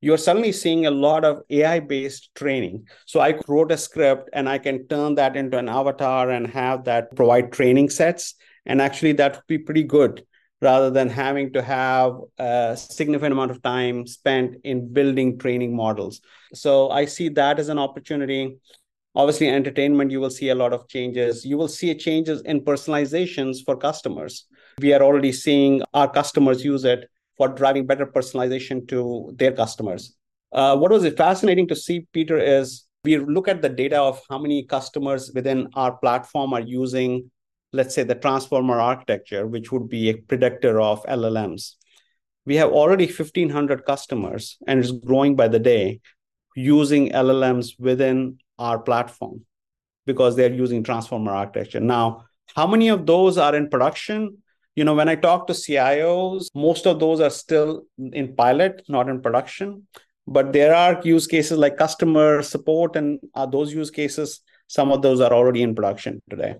you're 0.00 0.16
suddenly 0.16 0.52
seeing 0.52 0.86
a 0.86 0.90
lot 0.90 1.26
of 1.26 1.42
AI 1.50 1.80
based 1.80 2.34
training. 2.34 2.86
So 3.04 3.20
I 3.20 3.38
wrote 3.46 3.72
a 3.72 3.76
script 3.76 4.30
and 4.32 4.48
I 4.48 4.56
can 4.56 4.88
turn 4.88 5.16
that 5.16 5.36
into 5.36 5.58
an 5.58 5.68
avatar 5.68 6.30
and 6.30 6.46
have 6.46 6.84
that 6.84 7.14
provide 7.14 7.52
training 7.52 7.90
sets. 7.90 8.36
And 8.64 8.80
actually, 8.80 9.12
that 9.12 9.34
would 9.34 9.46
be 9.48 9.58
pretty 9.58 9.82
good 9.82 10.24
rather 10.62 10.88
than 10.88 11.10
having 11.10 11.52
to 11.52 11.60
have 11.60 12.16
a 12.38 12.74
significant 12.74 13.34
amount 13.34 13.50
of 13.50 13.60
time 13.60 14.06
spent 14.06 14.56
in 14.64 14.94
building 14.94 15.38
training 15.38 15.76
models. 15.76 16.22
So 16.54 16.88
I 16.88 17.04
see 17.04 17.28
that 17.28 17.58
as 17.58 17.68
an 17.68 17.78
opportunity. 17.78 18.56
Obviously, 19.16 19.48
entertainment, 19.48 20.10
you 20.10 20.20
will 20.20 20.30
see 20.30 20.48
a 20.48 20.54
lot 20.54 20.72
of 20.72 20.88
changes. 20.88 21.44
You 21.44 21.56
will 21.56 21.68
see 21.68 21.94
changes 21.94 22.42
in 22.42 22.62
personalizations 22.62 23.58
for 23.64 23.76
customers. 23.76 24.46
We 24.80 24.92
are 24.92 25.02
already 25.02 25.30
seeing 25.30 25.82
our 25.94 26.10
customers 26.10 26.64
use 26.64 26.84
it 26.84 27.08
for 27.36 27.48
driving 27.48 27.86
better 27.86 28.06
personalization 28.06 28.88
to 28.88 29.32
their 29.36 29.52
customers. 29.52 30.16
Uh, 30.52 30.76
what 30.76 30.90
was 30.90 31.06
fascinating 31.14 31.68
to 31.68 31.76
see, 31.76 32.06
Peter, 32.12 32.38
is 32.38 32.86
we 33.04 33.18
look 33.18 33.48
at 33.48 33.62
the 33.62 33.68
data 33.68 34.00
of 34.00 34.20
how 34.28 34.38
many 34.38 34.64
customers 34.64 35.30
within 35.34 35.68
our 35.74 35.96
platform 35.98 36.52
are 36.52 36.60
using, 36.60 37.30
let's 37.72 37.94
say, 37.94 38.02
the 38.02 38.14
transformer 38.14 38.80
architecture, 38.80 39.46
which 39.46 39.70
would 39.70 39.88
be 39.88 40.10
a 40.10 40.16
predictor 40.16 40.80
of 40.80 41.04
LLMs. 41.04 41.74
We 42.46 42.56
have 42.56 42.70
already 42.70 43.06
1,500 43.06 43.84
customers, 43.84 44.56
and 44.66 44.80
it's 44.80 44.90
growing 44.90 45.36
by 45.36 45.48
the 45.48 45.58
day, 45.58 46.00
using 46.56 47.10
LLMs 47.10 47.78
within 47.78 48.38
our 48.58 48.78
platform 48.78 49.44
because 50.06 50.36
they're 50.36 50.52
using 50.52 50.82
transformer 50.82 51.32
architecture. 51.32 51.80
Now, 51.80 52.24
how 52.54 52.66
many 52.66 52.88
of 52.88 53.06
those 53.06 53.38
are 53.38 53.54
in 53.54 53.68
production? 53.68 54.38
You 54.76 54.84
know, 54.84 54.94
when 54.94 55.08
I 55.08 55.14
talk 55.14 55.46
to 55.46 55.52
CIOs, 55.52 56.48
most 56.54 56.86
of 56.86 57.00
those 57.00 57.20
are 57.20 57.30
still 57.30 57.84
in 57.98 58.34
pilot, 58.34 58.82
not 58.88 59.08
in 59.08 59.22
production. 59.22 59.86
But 60.26 60.52
there 60.52 60.74
are 60.74 61.00
use 61.04 61.26
cases 61.26 61.58
like 61.58 61.76
customer 61.76 62.42
support, 62.42 62.96
and 62.96 63.20
uh, 63.34 63.46
those 63.46 63.72
use 63.72 63.90
cases 63.90 64.40
some 64.66 64.90
of 64.90 65.02
those 65.02 65.20
are 65.20 65.32
already 65.32 65.62
in 65.62 65.74
production 65.74 66.20
today. 66.30 66.56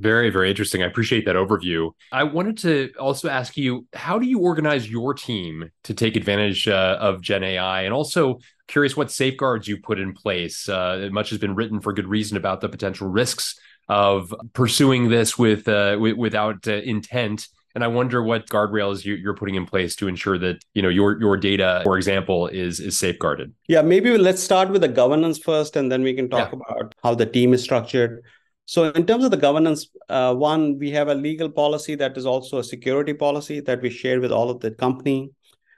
Very, 0.00 0.30
very 0.30 0.48
interesting. 0.48 0.82
I 0.82 0.86
appreciate 0.86 1.26
that 1.26 1.36
overview. 1.36 1.90
I 2.12 2.24
wanted 2.24 2.58
to 2.58 2.92
also 2.98 3.28
ask 3.28 3.56
you 3.56 3.86
how 3.92 4.18
do 4.18 4.26
you 4.26 4.38
organize 4.38 4.88
your 4.88 5.14
team 5.14 5.70
to 5.84 5.94
take 5.94 6.16
advantage 6.16 6.68
uh, 6.68 6.96
of 7.00 7.20
Gen 7.20 7.44
AI? 7.44 7.82
And 7.82 7.92
also, 7.92 8.38
curious 8.68 8.96
what 8.96 9.10
safeguards 9.10 9.66
you 9.66 9.78
put 9.78 9.98
in 9.98 10.12
place. 10.12 10.68
Uh, 10.68 11.08
much 11.10 11.30
has 11.30 11.38
been 11.38 11.54
written 11.54 11.80
for 11.80 11.92
good 11.92 12.06
reason 12.06 12.36
about 12.36 12.60
the 12.60 12.68
potential 12.68 13.08
risks 13.08 13.58
of 13.88 14.34
pursuing 14.52 15.08
this 15.08 15.38
with, 15.38 15.66
uh, 15.66 15.92
w- 15.92 16.16
without 16.16 16.68
uh, 16.68 16.72
intent 16.72 17.48
and 17.78 17.84
I 17.84 17.86
wonder 17.86 18.24
what 18.24 18.48
guardrails 18.48 19.04
you, 19.04 19.30
are 19.30 19.34
putting 19.34 19.54
in 19.54 19.64
place 19.64 19.94
to 19.96 20.08
ensure 20.08 20.36
that 20.38 20.64
you 20.74 20.82
know 20.82 20.88
your 20.88 21.20
your 21.20 21.36
data, 21.36 21.80
for 21.84 21.96
example, 21.96 22.48
is 22.48 22.80
is 22.80 22.98
safeguarded. 22.98 23.54
Yeah, 23.68 23.82
maybe 23.82 24.18
let's 24.18 24.42
start 24.42 24.70
with 24.70 24.80
the 24.80 24.88
governance 24.88 25.38
first, 25.38 25.76
and 25.76 25.92
then 25.92 26.02
we 26.02 26.12
can 26.12 26.28
talk 26.28 26.50
yeah. 26.50 26.58
about 26.58 26.96
how 27.04 27.14
the 27.14 27.24
team 27.24 27.54
is 27.54 27.62
structured. 27.62 28.24
So, 28.66 28.90
in 28.90 29.06
terms 29.06 29.24
of 29.24 29.30
the 29.30 29.36
governance, 29.36 29.86
uh, 30.08 30.34
one, 30.34 30.76
we 30.80 30.90
have 30.90 31.06
a 31.06 31.14
legal 31.14 31.48
policy 31.48 31.94
that 31.94 32.16
is 32.16 32.26
also 32.26 32.58
a 32.58 32.64
security 32.64 33.14
policy 33.14 33.60
that 33.60 33.80
we 33.80 33.90
share 33.90 34.20
with 34.20 34.32
all 34.32 34.50
of 34.50 34.58
the 34.58 34.72
company. 34.72 35.30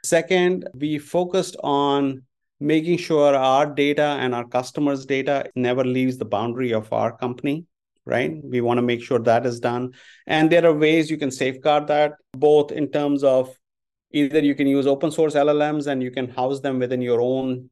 Second, 0.03 0.67
we 0.73 0.99
focused 0.99 1.59
on 1.63 2.23
making 2.61 2.97
sure 2.97 3.37
our 3.37 3.67
data 3.67 4.17
and 4.21 4.35
our 4.35 4.47
customers' 4.49 5.05
data 5.05 5.51
never 5.55 5.85
leaves 5.85 6.17
the 6.17 6.31
boundary 6.37 6.73
of 6.73 6.91
our 6.95 7.15
company 7.15 7.67
right? 8.07 8.43
We 8.43 8.61
want 8.61 8.79
to 8.79 8.83
make 8.83 9.03
sure 9.03 9.19
that 9.19 9.47
is 9.47 9.61
done. 9.61 9.93
And 10.27 10.51
there 10.51 10.67
are 10.67 10.75
ways 10.75 11.11
you 11.11 11.19
can 11.19 11.31
safeguard 11.31 11.87
that, 11.89 12.15
both 12.33 12.73
in 12.73 12.91
terms 12.91 13.25
of 13.25 13.55
either 14.13 14.41
you 14.41 14.55
can 14.55 14.67
use 14.67 14.87
open 14.87 15.11
source 15.11 15.35
LLMs 15.35 15.87
and 15.87 16.03
you 16.03 16.11
can 16.11 16.29
house 16.29 16.61
them 16.61 16.79
within 16.79 17.01
your 17.01 17.21
own 17.21 17.71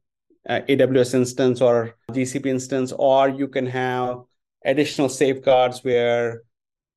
uh, 0.49 0.61
AWS 0.69 1.15
instance 1.15 1.61
or 1.61 1.95
GCP 2.13 2.47
instance, 2.47 2.93
or 2.93 3.29
you 3.29 3.49
can 3.49 3.67
have 3.67 4.19
additional 4.65 5.09
safeguards 5.09 5.83
where 5.83 6.43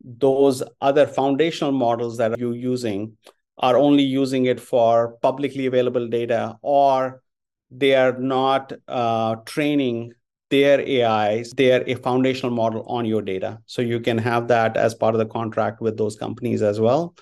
those 0.04 0.64
other 0.82 1.06
foundational 1.06 1.72
models 1.72 2.18
that 2.18 2.38
you're 2.40 2.56
using 2.56 3.18
are 3.58 3.78
only 3.78 4.04
using 4.04 4.46
it 4.46 4.60
for 4.60 5.18
publicly 5.22 5.68
available 5.68 6.08
data 6.08 6.58
or 6.62 7.22
they 7.70 7.96
are 7.96 8.18
not 8.18 8.74
uh, 8.88 9.36
training 9.46 10.14
their 10.52 10.80
AIs, 10.80 11.52
their 11.52 11.84
a 11.88 11.96
foundational 11.96 12.54
model 12.56 12.84
on 12.88 13.06
your 13.06 13.24
data. 13.24 13.60
So 13.66 13.82
you 13.82 14.00
can 14.00 14.18
have 14.20 14.48
that 14.50 14.78
as 14.78 14.94
part 14.94 15.16
of 15.16 15.20
the 15.20 15.26
contract 15.26 15.82
with 15.82 15.98
those 15.98 16.16
companies 16.16 16.62
as 16.62 16.80
well. 16.80 17.16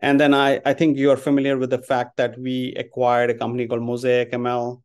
And 0.00 0.20
then 0.20 0.34
I, 0.34 0.60
I 0.64 0.74
think 0.74 0.98
you're 0.98 1.16
familiar 1.16 1.56
with 1.56 1.70
the 1.70 1.78
fact 1.78 2.18
that 2.18 2.38
we 2.38 2.74
acquired 2.76 3.30
a 3.30 3.34
company 3.34 3.66
called 3.66 3.82
Mosaic 3.82 4.32
ML, 4.32 4.82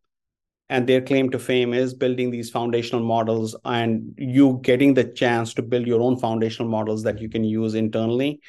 and 0.70 0.88
their 0.88 1.02
claim 1.02 1.30
to 1.32 1.40
fame 1.40 1.74
is 1.74 1.94
building 1.94 2.32
these 2.32 2.50
foundational 2.50 3.04
models 3.04 3.56
and 3.66 4.14
you 4.18 4.60
getting 4.62 4.94
the 4.94 5.04
chance 5.04 5.54
to 5.56 5.62
build 5.62 5.88
your 5.88 6.02
own 6.02 6.18
foundational 6.18 6.70
models 6.70 7.04
that 7.04 7.20
you 7.20 7.28
can 7.28 7.44
use 7.44 7.74
internally 7.74 8.40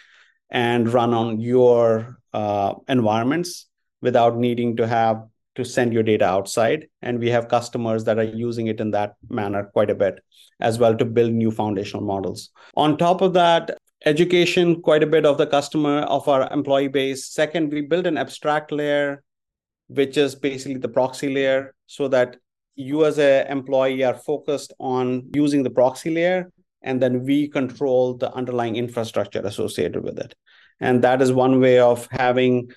and 0.51 0.93
run 0.93 1.15
on 1.15 1.41
your 1.41 2.19
uh, 2.35 2.75
environments 2.89 3.67
without 4.03 4.37
needing 4.37 4.77
to 4.77 4.87
have 4.87 5.25
to 5.61 5.71
send 5.71 5.93
your 5.93 6.03
data 6.03 6.25
outside. 6.25 6.89
And 7.03 7.19
we 7.19 7.31
have 7.31 7.49
customers 7.49 8.05
that 8.05 8.19
are 8.19 8.25
using 8.25 8.67
it 8.67 8.81
in 8.81 8.91
that 8.93 9.15
manner 9.29 9.65
quite 9.73 9.91
a 9.91 9.95
bit 9.95 10.21
as 10.61 10.79
well 10.79 10.97
to 10.97 11.05
build 11.05 11.33
new 11.33 11.51
foundational 11.51 12.05
models. 12.05 12.51
On 12.77 12.97
top 12.97 13.21
of 13.21 13.33
that, 13.35 13.79
education, 14.05 14.81
quite 14.83 15.03
a 15.03 15.07
bit 15.07 15.25
of 15.25 15.39
the 15.39 15.47
customer 15.47 16.01
of 16.01 16.29
our 16.29 16.51
employee 16.53 16.89
base. 16.89 17.27
Second, 17.27 17.73
we 17.73 17.83
build 17.83 18.07
an 18.07 18.19
abstract 18.19 18.73
layer, 18.73 19.23
which 19.89 20.17
is 20.17 20.35
basically 20.35 20.79
the 20.79 20.89
proxy 20.89 21.33
layer, 21.33 21.75
so 21.87 22.09
that 22.09 22.37
you 22.77 23.05
as 23.05 23.19
an 23.19 23.47
employee 23.47 24.03
are 24.03 24.15
focused 24.15 24.73
on 24.79 25.29
using 25.35 25.63
the 25.63 25.71
proxy 25.71 26.11
layer 26.11 26.51
and 26.83 27.03
then 27.03 27.25
we 27.25 27.47
control 27.47 28.15
the 28.15 28.33
underlying 28.33 28.77
infrastructure 28.77 29.41
associated 29.41 30.03
with 30.03 30.19
it 30.19 30.35
and 30.81 31.03
that 31.03 31.21
is 31.21 31.33
one 31.33 31.61
way 31.61 31.79
of 31.79 32.09
having 32.11 32.71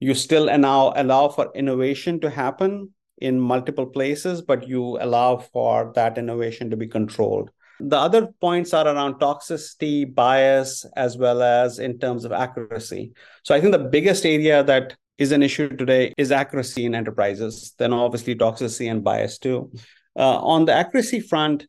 you 0.00 0.14
still 0.14 0.46
now 0.58 0.92
allow 0.96 1.28
for 1.28 1.50
innovation 1.54 2.20
to 2.20 2.30
happen 2.30 2.90
in 3.18 3.40
multiple 3.40 3.86
places, 3.86 4.42
but 4.42 4.68
you 4.68 4.98
allow 5.00 5.38
for 5.38 5.92
that 5.94 6.18
innovation 6.18 6.70
to 6.70 6.76
be 6.76 6.86
controlled. 6.86 7.50
The 7.80 7.96
other 7.96 8.28
points 8.40 8.72
are 8.72 8.86
around 8.86 9.14
toxicity, 9.14 10.12
bias, 10.12 10.86
as 10.96 11.16
well 11.18 11.42
as 11.42 11.78
in 11.78 11.98
terms 11.98 12.24
of 12.24 12.32
accuracy. 12.32 13.12
So 13.42 13.54
I 13.54 13.60
think 13.60 13.72
the 13.72 13.78
biggest 13.78 14.24
area 14.24 14.62
that 14.64 14.96
is 15.18 15.32
an 15.32 15.42
issue 15.42 15.74
today 15.76 16.12
is 16.16 16.32
accuracy 16.32 16.84
in 16.84 16.94
enterprises, 16.94 17.74
then 17.78 17.92
obviously 17.92 18.34
toxicity 18.34 18.90
and 18.90 19.02
bias 19.04 19.38
too. 19.38 19.70
Uh, 20.18 20.38
on 20.38 20.64
the 20.64 20.72
accuracy 20.72 21.20
front, 21.20 21.66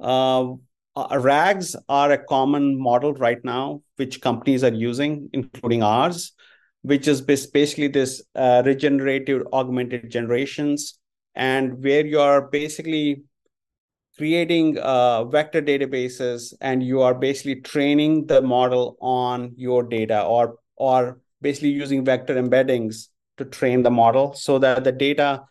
uh, 0.00 0.52
uh 0.94 1.18
RAGs 1.20 1.76
are 1.88 2.12
a 2.12 2.18
common 2.18 2.78
model 2.78 3.12
right 3.14 3.42
now, 3.44 3.82
which 3.96 4.20
companies 4.20 4.64
are 4.64 4.72
using, 4.72 5.28
including 5.32 5.82
ours, 5.82 6.32
which 6.86 7.08
is 7.08 7.20
basically 7.20 7.88
this 7.88 8.22
uh, 8.36 8.62
regenerative 8.64 9.42
augmented 9.52 10.08
generations, 10.08 11.00
and 11.34 11.82
where 11.82 12.06
you 12.06 12.20
are 12.20 12.42
basically 12.42 13.22
creating 14.16 14.78
uh, 14.78 15.24
vector 15.24 15.60
databases 15.60 16.54
and 16.60 16.82
you 16.82 17.02
are 17.02 17.14
basically 17.14 17.56
training 17.60 18.24
the 18.26 18.40
model 18.40 18.96
on 19.00 19.52
your 19.56 19.82
data 19.82 20.22
or 20.22 20.58
or 20.76 21.20
basically 21.42 21.70
using 21.70 22.04
vector 22.04 22.36
embeddings 22.36 23.08
to 23.36 23.44
train 23.44 23.82
the 23.82 23.90
model 23.90 24.32
so 24.32 24.58
that 24.58 24.84
the 24.84 24.92
data 24.92 25.42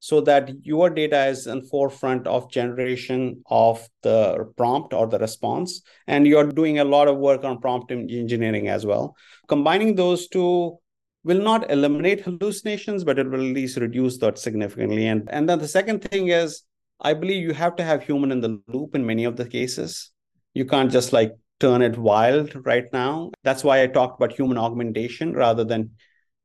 so 0.00 0.20
that 0.22 0.50
your 0.64 0.88
data 0.88 1.26
is 1.26 1.46
in 1.46 1.62
forefront 1.62 2.26
of 2.26 2.50
generation 2.50 3.42
of 3.50 3.86
the 4.02 4.50
prompt 4.56 4.94
or 4.94 5.06
the 5.06 5.18
response. 5.18 5.82
And 6.06 6.26
you're 6.26 6.50
doing 6.50 6.78
a 6.78 6.84
lot 6.84 7.06
of 7.06 7.18
work 7.18 7.44
on 7.44 7.60
prompt 7.60 7.92
engineering 7.92 8.68
as 8.68 8.86
well. 8.86 9.14
Combining 9.46 9.94
those 9.94 10.26
two 10.28 10.78
will 11.24 11.40
not 11.40 11.70
eliminate 11.70 12.20
hallucinations 12.22 13.04
but 13.04 13.18
it 13.18 13.28
will 13.28 13.46
at 13.46 13.54
least 13.54 13.76
reduce 13.76 14.18
that 14.18 14.38
significantly 14.38 15.06
and 15.06 15.28
and 15.30 15.48
then 15.48 15.58
the 15.58 15.68
second 15.68 16.00
thing 16.00 16.28
is 16.28 16.62
i 17.00 17.12
believe 17.12 17.42
you 17.42 17.52
have 17.52 17.76
to 17.76 17.84
have 17.84 18.02
human 18.02 18.32
in 18.32 18.40
the 18.40 18.60
loop 18.68 18.94
in 18.94 19.04
many 19.04 19.24
of 19.24 19.36
the 19.36 19.46
cases 19.46 20.12
you 20.54 20.64
can't 20.64 20.90
just 20.90 21.12
like 21.12 21.32
turn 21.60 21.82
it 21.82 21.96
wild 21.96 22.66
right 22.66 22.86
now. 22.92 23.30
That's 23.44 23.62
why 23.62 23.82
I 23.82 23.86
talked 23.86 24.18
about 24.18 24.32
human 24.32 24.58
augmentation 24.58 25.34
rather 25.34 25.62
than 25.62 25.90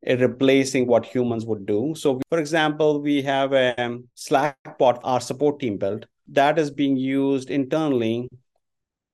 replacing 0.05 0.85
what 0.85 1.05
humans 1.05 1.45
would 1.45 1.65
do. 1.65 1.95
So, 1.97 2.21
for 2.29 2.37
example, 2.37 3.01
we 3.01 3.23
have 3.23 3.53
um, 3.53 3.79
a 3.79 3.99
Slack 4.13 4.77
bot 4.77 4.99
our 5.03 5.21
support 5.21 5.59
team 5.59 5.77
built 5.77 6.05
that 6.27 6.59
is 6.59 6.69
being 6.69 6.97
used 6.97 7.49
internally 7.49 8.27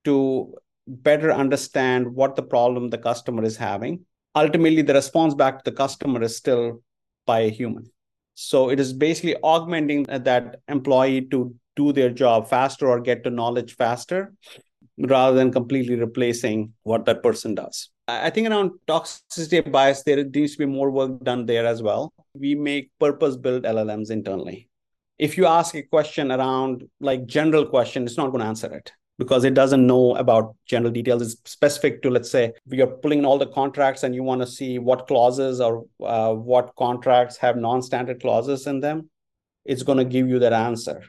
to 0.04 0.56
better 0.88 1.32
understand 1.32 2.14
what 2.14 2.36
the 2.36 2.44
problem 2.44 2.90
the 2.90 2.98
customer 2.98 3.44
is 3.44 3.56
having. 3.56 4.06
Ultimately, 4.36 4.82
the 4.82 4.94
response 4.94 5.34
back 5.34 5.64
to 5.64 5.72
the 5.72 5.76
customer 5.76 6.22
is 6.24 6.38
still 6.38 6.82
by 7.26 7.42
a 7.42 7.50
human. 7.50 7.90
So 8.34 8.70
it 8.70 8.80
is 8.80 8.94
basically 8.94 9.36
augmenting 9.44 10.04
that 10.04 10.62
employee 10.68 11.28
to 11.32 11.54
do 11.76 11.92
their 11.92 12.10
job 12.10 12.48
faster 12.50 12.88
or 12.88 13.00
get 13.00 13.24
to 13.24 13.30
knowledge 13.30 13.76
faster 13.76 14.34
rather 14.98 15.36
than 15.36 15.52
completely 15.52 15.96
replacing 15.96 16.74
what 16.84 17.06
that 17.06 17.24
person 17.24 17.56
does. 17.56 17.90
I 18.08 18.30
think 18.30 18.50
around 18.50 18.72
toxicity 18.88 19.70
bias, 19.72 20.04
there 20.04 20.24
needs 20.24 20.54
to 20.54 20.60
be 20.60 20.66
more 20.66 20.92
work 20.92 21.24
done 21.24 21.46
there 21.46 21.66
as 21.66 21.82
well. 21.82 22.14
We 22.34 22.56
make 22.56 22.92
purpose 23.00 23.38
built 23.38 23.64
LLMs 23.64 24.12
internally. 24.12 24.70
If 25.18 25.38
you 25.38 25.46
ask 25.46 25.76
a 25.76 25.84
question 25.84 26.32
around 26.32 26.84
like 27.00 27.26
general 27.26 27.66
question, 27.66 28.04
it's 28.06 28.18
not 28.18 28.28
going 28.32 28.42
to 28.42 28.48
answer 28.48 28.74
it 28.74 28.92
because 29.22 29.44
it 29.44 29.54
doesn't 29.54 29.86
know 29.86 30.16
about 30.16 30.56
general 30.66 30.92
details. 30.92 31.22
It's 31.22 31.52
specific 31.52 32.02
to, 32.02 32.10
let's 32.10 32.32
say, 32.32 32.54
you're 32.66 32.88
pulling 32.88 33.24
all 33.24 33.38
the 33.38 33.46
contracts 33.46 34.02
and 34.02 34.16
you 34.16 34.24
want 34.24 34.42
to 34.42 34.48
see 34.48 34.80
what 34.80 35.06
clauses 35.06 35.62
or 35.62 35.86
uh, 36.04 36.34
what 36.34 36.74
contracts 36.76 37.38
have 37.38 37.56
non 37.56 37.84
standard 37.84 38.20
clauses 38.20 38.66
in 38.66 38.80
them. 38.80 39.12
It's 39.64 39.84
going 39.84 40.00
to 40.00 40.06
give 40.06 40.28
you 40.28 40.40
that 40.40 40.54
answer. 40.54 41.04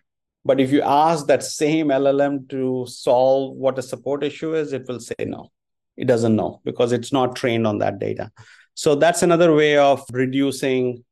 But 0.45 0.61
if 0.61 0.71
you 0.71 0.83
ask 0.83 1.27
that 1.29 1.43
same 1.43 1.87
LLM 1.87 2.51
to 2.51 2.85
solve 2.87 3.57
what 3.57 3.79
a 3.79 3.83
support 3.83 4.23
issue 4.23 4.55
is, 4.57 4.75
it 4.75 4.87
will 4.87 5.01
say 5.01 5.15
no. 5.21 5.51
It 5.97 6.07
doesn't 6.07 6.37
know 6.37 6.61
because 6.67 6.93
it's 6.93 7.15
not 7.15 7.35
trained 7.35 7.67
on 7.67 7.79
that 7.79 7.99
data. 7.99 8.31
So 8.75 8.95
that's 8.95 9.23
another 9.23 9.55
way 9.55 9.79
of 9.79 10.05
reducing 10.13 11.03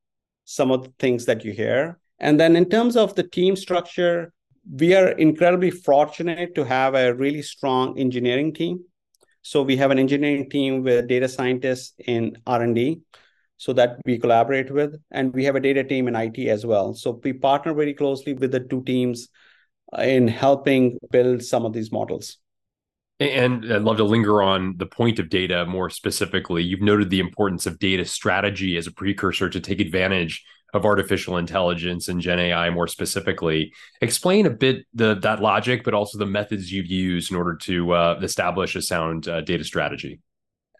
some 0.44 0.70
of 0.70 0.84
the 0.84 0.92
things 0.98 1.24
that 1.24 1.46
you 1.46 1.52
hear. 1.52 1.98
And 2.18 2.38
then 2.38 2.56
in 2.56 2.68
terms 2.68 2.94
of 2.94 3.14
the 3.14 3.22
team 3.22 3.56
structure, 3.56 4.34
we 4.68 4.94
are 4.94 5.08
incredibly 5.08 5.70
fortunate 5.70 6.54
to 6.54 6.64
have 6.64 6.94
a 6.94 7.14
really 7.14 7.42
strong 7.42 7.98
engineering 7.98 8.52
team. 8.52 8.84
So 9.42 9.62
we 9.62 9.76
have 9.76 9.90
an 9.90 9.98
engineering 9.98 10.50
team 10.50 10.82
with 10.82 11.08
data 11.08 11.28
scientists 11.28 11.94
in 12.06 12.36
R&D 12.46 13.00
so 13.56 13.72
that 13.72 13.98
we 14.04 14.18
collaborate 14.18 14.70
with. 14.70 14.96
And 15.10 15.32
we 15.32 15.44
have 15.44 15.56
a 15.56 15.60
data 15.60 15.82
team 15.84 16.08
in 16.08 16.16
IT 16.16 16.38
as 16.48 16.66
well. 16.66 16.94
So 16.94 17.20
we 17.22 17.32
partner 17.32 17.72
very 17.72 17.94
closely 17.94 18.34
with 18.34 18.52
the 18.52 18.60
two 18.60 18.82
teams 18.84 19.28
in 19.98 20.28
helping 20.28 20.98
build 21.10 21.42
some 21.42 21.64
of 21.64 21.72
these 21.72 21.90
models. 21.90 22.36
And 23.18 23.70
I'd 23.70 23.82
love 23.82 23.98
to 23.98 24.04
linger 24.04 24.42
on 24.42 24.76
the 24.78 24.86
point 24.86 25.18
of 25.18 25.28
data 25.28 25.66
more 25.66 25.90
specifically. 25.90 26.62
You've 26.62 26.80
noted 26.80 27.10
the 27.10 27.20
importance 27.20 27.66
of 27.66 27.78
data 27.78 28.06
strategy 28.06 28.78
as 28.78 28.86
a 28.86 28.92
precursor 28.92 29.50
to 29.50 29.60
take 29.60 29.80
advantage 29.80 30.42
of 30.72 30.84
artificial 30.84 31.36
intelligence 31.36 32.08
and 32.08 32.20
Gen 32.20 32.38
AI 32.38 32.70
more 32.70 32.86
specifically. 32.86 33.72
Explain 34.00 34.46
a 34.46 34.50
bit 34.50 34.86
the 34.94 35.14
that 35.16 35.40
logic, 35.40 35.84
but 35.84 35.94
also 35.94 36.18
the 36.18 36.26
methods 36.26 36.72
you've 36.72 36.86
used 36.86 37.30
in 37.30 37.36
order 37.36 37.56
to 37.56 37.92
uh, 37.92 38.20
establish 38.22 38.76
a 38.76 38.82
sound 38.82 39.28
uh, 39.28 39.40
data 39.40 39.64
strategy 39.64 40.20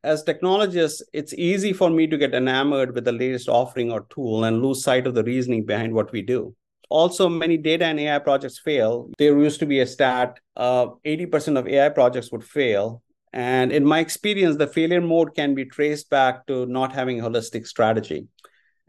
as 0.03 0.23
technologists, 0.23 1.03
it's 1.13 1.35
easy 1.35 1.73
for 1.73 1.91
me 1.91 2.07
to 2.07 2.17
get 2.17 2.35
enamored 2.35 2.95
with 2.95 3.05
the 3.05 3.13
latest 3.13 3.49
offering 3.49 3.93
or 3.93 4.07
tool 4.09 4.45
and 4.45 4.63
lose 4.63 4.83
sight 4.83 5.07
of 5.07 5.15
the 5.15 5.25
reasoning 5.25 5.65
behind 5.65 5.93
what 5.93 6.11
we 6.13 6.23
do. 6.23 6.55
Also, 6.89 7.29
many 7.29 7.57
data 7.57 7.85
and 7.85 8.01
AI 8.01 8.19
projects 8.19 8.59
fail. 8.59 9.11
There 9.19 9.39
used 9.39 9.61
to 9.61 9.67
be 9.67 9.81
a 9.81 9.87
stat 9.87 10.41
uh, 10.57 10.89
80% 11.05 11.59
of 11.59 11.69
AI 11.69 11.89
projects 11.91 12.33
would 12.33 12.43
fail. 12.43 13.03
And 13.33 13.71
in 13.71 13.85
my 13.85 14.01
experience, 14.01 14.57
the 14.57 14.67
failure 14.67 15.01
mode 15.01 15.37
can 15.37 15.55
be 15.55 15.65
traced 15.65 16.11
back 16.11 16.47
to 16.49 16.67
not 16.67 16.93
having 16.93 17.21
a 17.21 17.25
holistic 17.25 17.67
strategy. 17.67 18.27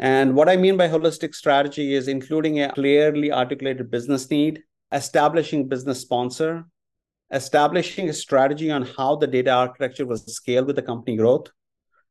And 0.01 0.35
what 0.35 0.49
I 0.49 0.57
mean 0.57 0.77
by 0.77 0.87
holistic 0.87 1.35
strategy 1.35 1.93
is 1.93 2.07
including 2.07 2.59
a 2.59 2.73
clearly 2.73 3.31
articulated 3.31 3.91
business 3.91 4.31
need, 4.31 4.63
establishing 4.91 5.67
business 5.67 6.01
sponsor, 6.01 6.65
establishing 7.31 8.09
a 8.09 8.13
strategy 8.13 8.71
on 8.71 8.81
how 8.81 9.15
the 9.15 9.27
data 9.27 9.51
architecture 9.51 10.07
will 10.07 10.17
scale 10.17 10.65
with 10.65 10.75
the 10.75 10.81
company 10.81 11.17
growth, 11.17 11.49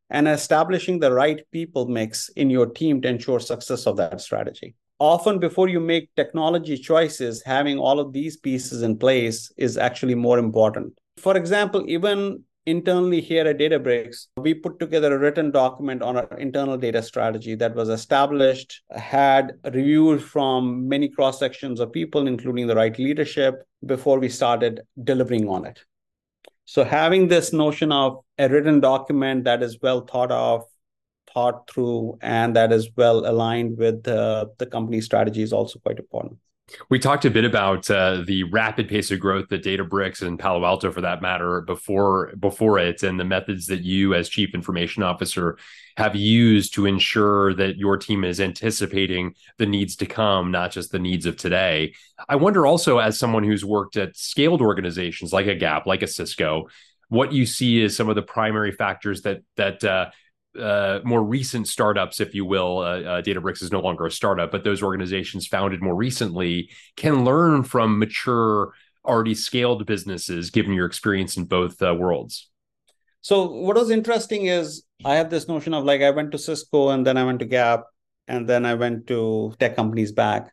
and 0.09 0.29
establishing 0.29 1.00
the 1.00 1.12
right 1.12 1.44
people 1.50 1.88
mix 1.88 2.29
in 2.31 2.48
your 2.48 2.66
team 2.66 3.03
to 3.03 3.09
ensure 3.09 3.40
success 3.40 3.88
of 3.88 3.96
that 3.96 4.20
strategy. 4.20 4.76
Often, 5.00 5.40
before 5.40 5.68
you 5.68 5.81
make 5.81 6.14
technology 6.14 6.76
choices, 6.76 7.42
having 7.42 7.76
all 7.76 7.98
of 7.98 8.12
these 8.12 8.37
pieces 8.37 8.83
in 8.83 8.98
place 8.98 9.53
is 9.57 9.76
actually 9.76 10.14
more 10.14 10.38
important. 10.38 10.92
For 11.16 11.37
example, 11.37 11.85
even 11.88 12.44
internally 12.71 13.21
here 13.21 13.47
at 13.47 13.59
Databricks, 13.59 14.27
we 14.37 14.55
put 14.55 14.79
together 14.79 15.15
a 15.15 15.19
written 15.19 15.51
document 15.51 16.03
on 16.03 16.17
our 16.17 16.39
internal 16.39 16.79
data 16.79 17.03
strategy 17.03 17.55
that 17.57 17.75
was 17.75 17.89
established, 17.89 18.83
had 18.91 19.59
reviewed 19.65 20.23
from 20.23 20.89
many 20.89 21.09
cross 21.09 21.39
sections 21.39 21.81
of 21.81 21.93
people, 21.93 22.27
including 22.27 22.67
the 22.67 22.77
right 22.77 22.99
leadership, 22.99 23.63
before 23.85 24.19
we 24.19 24.29
started 24.29 24.81
delivering 25.03 25.49
on 25.49 25.67
it. 25.67 25.81
So, 26.65 26.85
having 26.85 27.29
this 27.29 27.53
notion 27.53 27.91
of 27.91 28.25
a 28.39 28.49
written 28.49 28.81
document 28.81 29.45
that 29.45 29.63
is 29.63 29.79
well 29.83 30.03
thought 30.03 30.31
of, 30.31 30.65
thought 31.35 31.69
through, 31.69 32.19
and 32.23 32.55
that 32.55 32.73
is 32.73 32.91
well 32.97 33.27
aligned 33.27 33.77
with 33.77 34.07
uh, 34.07 34.47
the 34.59 34.67
company 34.67 35.01
strategy 35.01 35.43
is 35.43 35.53
also 35.53 35.79
quite 35.81 35.99
important. 35.99 36.39
We 36.89 36.99
talked 36.99 37.25
a 37.25 37.31
bit 37.31 37.45
about 37.45 37.91
uh, 37.91 38.23
the 38.27 38.45
rapid 38.45 38.89
pace 38.89 39.11
of 39.11 39.21
growth 39.21 39.49
that 39.49 39.63
Databricks 39.63 40.23
and 40.23 40.39
Palo 40.39 40.65
Alto, 40.65 40.91
for 40.91 41.01
that 41.01 41.23
matter, 41.23 41.61
before 41.63 42.33
before 42.39 42.79
it, 42.79 43.03
and 43.03 43.19
the 43.19 43.25
methods 43.25 43.67
that 43.67 43.83
you, 43.83 44.15
as 44.15 44.29
Chief 44.29 44.55
Information 44.55 45.03
Officer, 45.03 45.59
have 45.97 46.17
used 46.17 46.75
to 46.75 46.87
ensure 46.87 47.55
that 47.55 47.77
your 47.77 47.97
team 47.97 48.25
is 48.25 48.41
anticipating 48.41 49.35
the 49.59 49.67
needs 49.67 49.97
to 49.97 50.07
come, 50.07 50.51
not 50.51 50.71
just 50.71 50.93
the 50.93 50.99
needs 50.99 51.27
of 51.27 51.37
today. 51.37 51.95
I 52.29 52.37
wonder 52.37 52.67
also, 52.67 52.99
as 52.99 53.19
someone 53.19 53.45
who's 53.45 53.65
worked 53.65 53.97
at 53.97 54.17
scaled 54.17 54.63
organizations 54.63 55.33
like 55.33 55.47
a 55.47 55.55
Gap, 55.55 55.87
like 55.87 56.03
a 56.03 56.07
Cisco, 56.07 56.69
what 57.09 57.33
you 57.33 57.45
see 57.45 57.83
is 57.83 57.97
some 57.97 58.09
of 58.09 58.15
the 58.15 58.23
primary 58.23 58.73
factors 58.73 59.23
that 59.23 59.41
that 59.57 59.85
uh, 59.85 60.11
uh, 60.59 61.01
more 61.05 61.23
recent 61.23 61.69
startups, 61.69 62.21
if 62.21 62.35
you 62.35 62.45
will, 62.45 62.79
uh, 62.79 63.01
uh, 63.01 63.23
Databricks 63.23 63.63
is 63.63 63.71
no 63.71 63.81
longer 63.81 64.07
a 64.07 64.11
startup, 64.11 64.51
but 64.51 64.65
those 64.65 64.83
organizations 64.83 65.47
founded 65.47 65.83
more 65.83 65.95
recently 65.95 66.71
can 66.97 67.25
learn 67.25 67.63
from 67.63 67.99
mature, 67.99 68.73
already 69.05 69.35
scaled 69.35 69.87
businesses, 69.87 70.51
given 70.51 70.73
your 70.73 70.87
experience 70.87 71.37
in 71.37 71.45
both 71.45 71.81
uh, 71.83 71.95
worlds. 71.95 72.49
So, 73.21 73.51
what 73.51 73.77
was 73.77 73.91
interesting 73.91 74.47
is 74.47 74.85
I 75.05 75.17
have 75.17 75.31
this 75.31 75.47
notion 75.47 75.75
of 75.75 75.85
like 75.85 76.01
I 76.03 76.11
went 76.11 76.33
to 76.33 76.39
Cisco 76.39 76.89
and 76.89 77.07
then 77.07 77.17
I 77.17 77.25
went 77.25 77.39
to 77.41 77.45
Gap 77.45 77.85
and 78.27 78.49
then 78.49 78.65
I 78.65 78.75
went 78.75 79.07
to 79.09 79.55
tech 79.59 79.77
companies 79.77 80.13
back. 80.13 80.53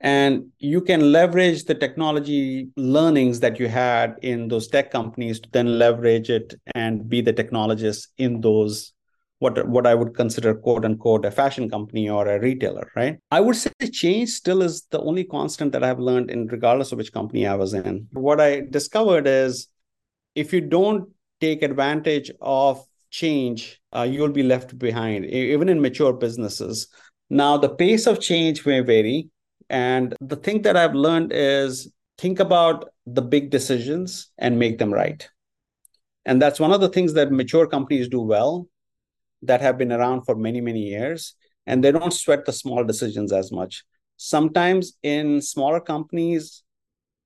And 0.00 0.50
you 0.58 0.80
can 0.80 1.12
leverage 1.12 1.64
the 1.64 1.76
technology 1.76 2.68
learnings 2.76 3.38
that 3.40 3.60
you 3.60 3.68
had 3.68 4.16
in 4.20 4.48
those 4.48 4.66
tech 4.66 4.90
companies 4.90 5.38
to 5.40 5.48
then 5.52 5.78
leverage 5.78 6.28
it 6.28 6.54
and 6.74 7.08
be 7.08 7.20
the 7.20 7.32
technologist 7.32 8.08
in 8.18 8.40
those 8.40 8.92
what 9.42 9.66
what 9.66 9.86
I 9.86 9.94
would 9.94 10.14
consider 10.14 10.54
quote 10.54 10.84
unquote 10.84 11.24
a 11.24 11.30
fashion 11.30 11.68
company 11.68 12.08
or 12.08 12.28
a 12.28 12.40
retailer, 12.40 12.90
right? 12.94 13.18
I 13.30 13.40
would 13.40 13.56
say 13.56 13.72
change 13.90 14.30
still 14.30 14.62
is 14.62 14.82
the 14.90 15.00
only 15.00 15.24
constant 15.24 15.72
that 15.72 15.82
I've 15.82 15.98
learned 15.98 16.30
in 16.30 16.46
regardless 16.46 16.92
of 16.92 16.98
which 16.98 17.12
company 17.12 17.46
I 17.46 17.56
was 17.56 17.74
in. 17.74 18.06
What 18.12 18.40
I 18.40 18.62
discovered 18.70 19.26
is 19.26 19.66
if 20.36 20.52
you 20.52 20.60
don't 20.60 21.08
take 21.40 21.62
advantage 21.62 22.30
of 22.40 22.86
change, 23.10 23.80
uh, 23.94 24.06
you'll 24.08 24.38
be 24.40 24.44
left 24.44 24.78
behind, 24.78 25.26
even 25.26 25.68
in 25.68 25.82
mature 25.82 26.12
businesses. 26.12 26.86
Now, 27.28 27.56
the 27.56 27.68
pace 27.68 28.06
of 28.06 28.20
change 28.20 28.64
may 28.64 28.80
vary. 28.80 29.28
And 29.68 30.14
the 30.20 30.36
thing 30.36 30.62
that 30.62 30.76
I've 30.76 30.94
learned 30.94 31.32
is 31.32 31.90
think 32.18 32.40
about 32.40 32.90
the 33.06 33.22
big 33.22 33.50
decisions 33.50 34.30
and 34.38 34.58
make 34.58 34.78
them 34.78 34.92
right. 34.92 35.28
And 36.24 36.40
that's 36.40 36.60
one 36.60 36.72
of 36.72 36.80
the 36.80 36.88
things 36.88 37.14
that 37.14 37.32
mature 37.32 37.66
companies 37.66 38.08
do 38.08 38.20
well 38.20 38.68
that 39.42 39.60
have 39.60 39.78
been 39.78 39.92
around 39.92 40.22
for 40.22 40.34
many, 40.34 40.60
many 40.60 40.80
years. 40.80 41.34
And 41.66 41.82
they 41.82 41.92
don't 41.92 42.12
sweat 42.12 42.44
the 42.44 42.52
small 42.52 42.84
decisions 42.84 43.32
as 43.32 43.52
much. 43.52 43.84
Sometimes 44.16 44.94
in 45.02 45.40
smaller 45.40 45.80
companies, 45.80 46.62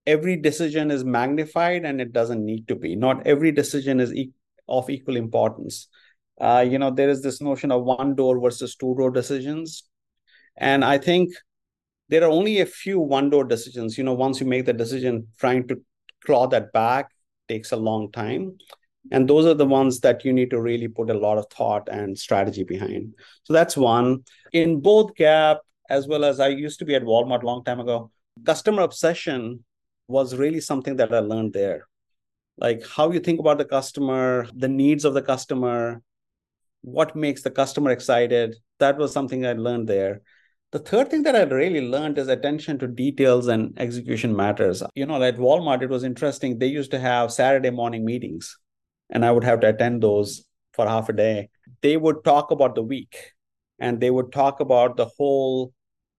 every 0.06 0.36
decision 0.36 0.90
is 0.90 1.04
magnified 1.04 1.84
and 1.84 2.00
it 2.00 2.12
doesn't 2.12 2.44
need 2.44 2.68
to 2.68 2.76
be. 2.76 2.96
Not 2.96 3.26
every 3.26 3.52
decision 3.52 4.00
is 4.00 4.12
e- 4.12 4.32
of 4.68 4.88
equal 4.90 5.16
importance. 5.16 5.88
Uh, 6.40 6.64
you 6.68 6.78
know, 6.78 6.90
there 6.90 7.08
is 7.08 7.22
this 7.22 7.40
notion 7.40 7.72
of 7.72 7.82
one 7.84 8.14
door 8.14 8.40
versus 8.40 8.76
two 8.76 8.94
door 8.96 9.10
decisions. 9.10 9.84
And 10.56 10.84
I 10.84 10.98
think 10.98 11.32
there 12.08 12.22
are 12.22 12.30
only 12.30 12.60
a 12.60 12.66
few 12.66 13.00
one 13.00 13.30
door 13.30 13.44
decisions. 13.44 13.98
You 13.98 14.04
know, 14.04 14.14
once 14.14 14.40
you 14.40 14.46
make 14.46 14.66
the 14.66 14.72
decision, 14.72 15.28
trying 15.38 15.66
to 15.68 15.80
claw 16.24 16.46
that 16.48 16.72
back 16.72 17.10
takes 17.48 17.72
a 17.72 17.76
long 17.76 18.12
time. 18.12 18.58
And 19.12 19.28
those 19.28 19.46
are 19.46 19.54
the 19.54 19.66
ones 19.66 20.00
that 20.00 20.24
you 20.24 20.32
need 20.32 20.50
to 20.50 20.60
really 20.60 20.88
put 20.88 21.10
a 21.10 21.18
lot 21.18 21.38
of 21.38 21.46
thought 21.50 21.88
and 21.88 22.18
strategy 22.18 22.64
behind. 22.64 23.14
So 23.44 23.52
that's 23.52 23.76
one. 23.76 24.24
In 24.52 24.80
both 24.80 25.14
Gap, 25.14 25.58
as 25.88 26.08
well 26.08 26.24
as 26.24 26.40
I 26.40 26.48
used 26.48 26.78
to 26.80 26.84
be 26.84 26.94
at 26.94 27.02
Walmart 27.02 27.42
a 27.42 27.46
long 27.46 27.64
time 27.64 27.80
ago, 27.80 28.10
customer 28.44 28.82
obsession 28.82 29.64
was 30.08 30.36
really 30.36 30.60
something 30.60 30.96
that 30.96 31.14
I 31.14 31.20
learned 31.20 31.52
there. 31.52 31.86
Like 32.58 32.86
how 32.86 33.10
you 33.12 33.20
think 33.20 33.38
about 33.38 33.58
the 33.58 33.64
customer, 33.64 34.48
the 34.54 34.68
needs 34.68 35.04
of 35.04 35.14
the 35.14 35.22
customer, 35.22 36.02
what 36.82 37.14
makes 37.16 37.42
the 37.42 37.50
customer 37.50 37.90
excited. 37.90 38.56
That 38.78 38.96
was 38.96 39.12
something 39.12 39.44
I 39.44 39.52
learned 39.52 39.88
there. 39.88 40.22
The 40.72 40.78
third 40.80 41.10
thing 41.10 41.22
that 41.22 41.36
I 41.36 41.42
really 41.42 41.86
learned 41.86 42.18
is 42.18 42.28
attention 42.28 42.78
to 42.78 42.86
details 42.86 43.46
and 43.46 43.78
execution 43.78 44.34
matters. 44.34 44.82
You 44.94 45.06
know, 45.06 45.22
at 45.22 45.36
Walmart, 45.36 45.82
it 45.82 45.90
was 45.90 46.04
interesting. 46.04 46.58
They 46.58 46.66
used 46.66 46.90
to 46.90 46.98
have 46.98 47.32
Saturday 47.32 47.70
morning 47.70 48.04
meetings, 48.04 48.58
and 49.10 49.24
I 49.24 49.32
would 49.32 49.44
have 49.44 49.60
to 49.60 49.68
attend 49.68 50.02
those 50.02 50.44
for 50.72 50.86
half 50.86 51.08
a 51.08 51.12
day. 51.12 51.50
They 51.82 51.96
would 51.96 52.24
talk 52.24 52.50
about 52.50 52.74
the 52.74 52.82
week 52.82 53.32
and 53.78 54.00
they 54.00 54.10
would 54.10 54.32
talk 54.32 54.60
about 54.60 54.96
the 54.96 55.06
whole 55.06 55.72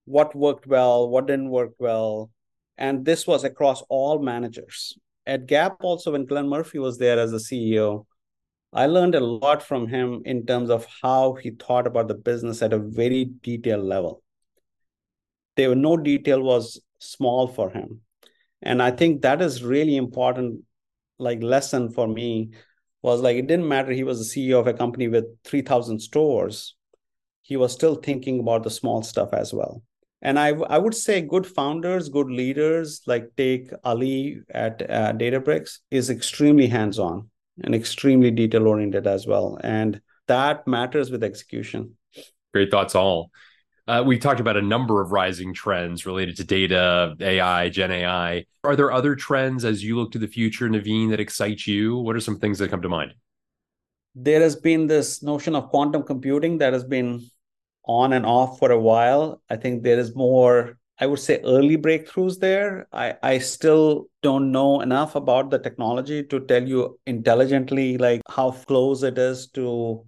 what 0.06 0.36
worked 0.36 0.68
well, 0.68 1.10
what 1.10 1.28
didn't 1.28 1.50
work 1.50 1.72
well. 1.80 2.32
And 2.78 3.06
this 3.06 3.28
was 3.28 3.44
across 3.44 3.84
all 3.90 4.20
managers. 4.20 4.98
At 5.26 5.48
Gap, 5.48 5.78
also, 5.82 6.14
when 6.14 6.26
Glenn 6.26 6.48
Murphy 6.48 6.80
was 6.80 6.98
there 6.98 7.20
as 7.20 7.32
the 7.32 7.38
CEO, 7.38 8.06
I 8.72 8.86
learned 8.86 9.16
a 9.16 9.20
lot 9.20 9.62
from 9.62 9.88
him 9.88 10.22
in 10.24 10.46
terms 10.46 10.70
of 10.70 10.88
how 11.02 11.34
he 11.34 11.52
thought 11.52 11.88
about 11.88 12.08
the 12.08 12.14
business 12.14 12.62
at 12.62 12.72
a 12.72 12.80
very 12.80 13.32
detailed 13.42 13.84
level 13.84 14.24
there 15.58 15.70
were 15.70 15.76
no 15.76 15.98
detail 15.98 16.42
was 16.42 16.80
small 17.00 17.48
for 17.48 17.70
him 17.70 18.00
and 18.62 18.82
i 18.82 18.90
think 18.90 19.22
that 19.22 19.42
is 19.42 19.64
really 19.64 19.98
important 19.98 20.64
like 21.20 21.44
lesson 21.44 21.92
for 21.92 22.08
me 22.08 22.52
was 23.02 23.22
like 23.22 23.38
it 23.38 23.48
didn't 23.48 23.68
matter. 23.68 23.92
He 23.92 24.04
was 24.04 24.20
the 24.20 24.26
ceo 24.26 24.60
of 24.60 24.68
a 24.68 24.74
company 24.74 25.08
with 25.08 25.26
3000 25.44 26.00
stores. 26.00 26.76
He 27.42 27.58
was 27.58 27.72
still 27.72 27.96
thinking 27.96 28.40
about 28.40 28.64
the 28.64 28.70
small 28.70 29.04
stuff 29.04 29.34
as 29.34 29.54
well. 29.54 29.84
And 30.22 30.40
i 30.40 30.50
i 30.50 30.78
would 30.78 30.96
say 30.96 31.22
good 31.22 31.46
founders 31.46 32.10
good 32.10 32.28
leaders 32.28 33.02
like 33.06 33.26
take 33.38 33.70
ali 33.84 34.42
at 34.50 34.82
uh, 34.90 35.14
databricks 35.14 35.78
is 35.92 36.10
extremely 36.10 36.68
hands 36.68 36.98
on 36.98 37.30
and 37.64 37.76
extremely 37.76 38.32
detail 38.32 38.68
oriented 38.68 39.06
as 39.06 39.28
well. 39.28 39.60
And 39.64 40.02
that 40.28 40.68
matters 40.68 41.12
with 41.12 41.24
execution. 41.24 41.98
Great 42.54 42.72
thoughts 42.72 42.96
all 42.96 43.32
uh, 43.88 44.04
we 44.06 44.18
talked 44.18 44.42
about 44.42 44.58
a 44.58 44.62
number 44.62 45.02
of 45.02 45.12
rising 45.12 45.54
trends 45.54 46.06
related 46.06 46.36
to 46.38 46.44
data, 46.44 47.16
AI, 47.22 47.70
Gen 47.70 47.92
AI. 47.92 48.46
Are 48.64 48.76
there 48.76 48.92
other 48.92 49.16
trends 49.16 49.64
as 49.64 49.84
you 49.84 49.96
look 49.96 50.12
to 50.12 50.20
the 50.20 50.28
future, 50.28 50.68
Naveen, 50.68 51.10
that 51.12 51.22
excite 51.22 51.66
you? 51.66 51.98
What 51.98 52.16
are 52.16 52.20
some 52.20 52.38
things 52.38 52.60
that 52.60 52.70
come 52.70 52.82
to 52.82 52.90
mind? 52.90 53.14
There 54.14 54.42
has 54.42 54.56
been 54.56 54.88
this 54.88 55.24
notion 55.24 55.56
of 55.56 55.70
quantum 55.70 56.04
computing 56.04 56.58
that 56.58 56.74
has 56.74 56.84
been 56.84 57.30
on 57.86 58.12
and 58.12 58.26
off 58.26 58.60
for 58.60 58.72
a 58.72 58.80
while. 58.80 59.42
I 59.50 59.56
think 59.56 59.84
there 59.84 60.00
is 60.00 60.14
more, 60.16 60.78
I 61.00 61.06
would 61.06 61.20
say, 61.20 61.40
early 61.46 61.78
breakthroughs 61.78 62.40
there. 62.40 62.88
I, 62.92 63.16
I 63.24 63.38
still 63.38 64.08
don't 64.22 64.52
know 64.52 64.82
enough 64.82 65.16
about 65.16 65.50
the 65.50 65.60
technology 65.60 66.24
to 66.24 66.42
tell 66.42 66.68
you 66.68 67.00
intelligently 67.06 67.98
like 67.98 68.22
how 68.28 68.52
close 68.52 69.04
it 69.04 69.18
is 69.18 69.48
to 69.52 70.04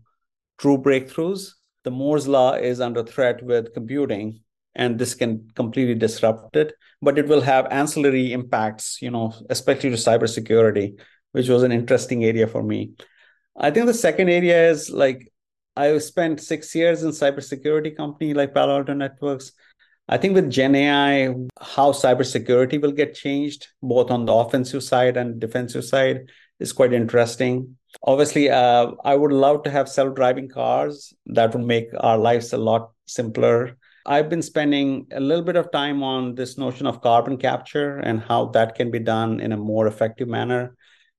true 0.57 0.77
breakthroughs 0.77 1.53
the 1.83 1.91
Moore's 1.91 2.27
law 2.27 2.53
is 2.53 2.81
under 2.81 3.03
threat 3.03 3.43
with 3.43 3.73
computing, 3.73 4.41
and 4.75 4.99
this 4.99 5.15
can 5.15 5.49
completely 5.55 5.95
disrupt 5.95 6.55
it. 6.55 6.73
But 7.01 7.17
it 7.17 7.27
will 7.27 7.41
have 7.41 7.67
ancillary 7.71 8.33
impacts, 8.33 9.01
you 9.01 9.11
know, 9.11 9.33
especially 9.49 9.89
to 9.91 9.95
cybersecurity, 9.95 10.99
which 11.31 11.47
was 11.47 11.63
an 11.63 11.71
interesting 11.71 12.25
area 12.25 12.47
for 12.47 12.61
me. 12.61 12.93
I 13.57 13.71
think 13.71 13.85
the 13.85 13.93
second 13.93 14.29
area 14.29 14.69
is 14.69 14.89
like 14.89 15.31
I 15.75 15.97
spent 15.99 16.41
six 16.41 16.75
years 16.75 17.03
in 17.03 17.11
cybersecurity 17.11 17.95
company 17.95 18.33
like 18.33 18.53
Palo 18.53 18.77
Alto 18.77 18.93
Networks. 18.93 19.53
I 20.09 20.17
think 20.17 20.33
with 20.33 20.49
Gen 20.49 20.75
AI, 20.75 21.35
how 21.61 21.91
cybersecurity 21.91 22.81
will 22.81 22.91
get 22.91 23.13
changed, 23.13 23.67
both 23.81 24.11
on 24.11 24.25
the 24.25 24.33
offensive 24.33 24.83
side 24.83 25.17
and 25.17 25.39
defensive 25.39 25.85
side, 25.85 26.31
is 26.60 26.74
quite 26.74 26.93
interesting. 26.93 27.78
Obviously, 28.04 28.50
uh, 28.50 28.91
I 29.04 29.15
would 29.15 29.32
love 29.32 29.63
to 29.63 29.72
have 29.72 29.89
self 29.89 30.15
driving 30.15 30.50
cars. 30.50 31.13
That 31.26 31.54
would 31.54 31.65
make 31.65 31.88
our 32.00 32.17
lives 32.17 32.54
a 32.54 32.58
lot 32.58 32.91
simpler. 33.06 33.78
I've 34.06 34.30
been 34.30 34.41
spending 34.41 35.08
a 35.12 35.19
little 35.19 35.43
bit 35.43 35.56
of 35.56 35.72
time 35.72 36.04
on 36.04 36.36
this 36.36 36.58
notion 36.58 36.88
of 36.88 37.02
carbon 37.02 37.38
capture 37.38 37.98
and 37.98 38.19
how 38.19 38.45
that 38.48 38.76
can 38.76 38.91
be 38.91 39.00
done 39.00 39.39
in 39.39 39.52
a 39.52 39.58
more 39.58 39.88
effective 39.88 40.28
manner. 40.28 40.76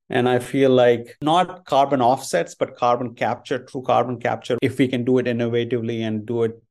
And 0.09 0.27
I 0.27 0.39
feel 0.39 0.71
like 0.71 1.15
not 1.21 1.65
carbon 1.65 2.01
offsets, 2.01 2.55
but 2.55 2.75
carbon 2.75 3.15
capture, 3.15 3.59
true 3.59 3.81
carbon 3.81 4.19
capture, 4.19 4.57
if 4.61 4.77
we 4.77 4.87
can 4.87 5.05
do 5.05 5.19
it 5.19 5.25
innovatively 5.25 6.01
and 6.01 6.25
do 6.25 6.43
it 6.43 6.61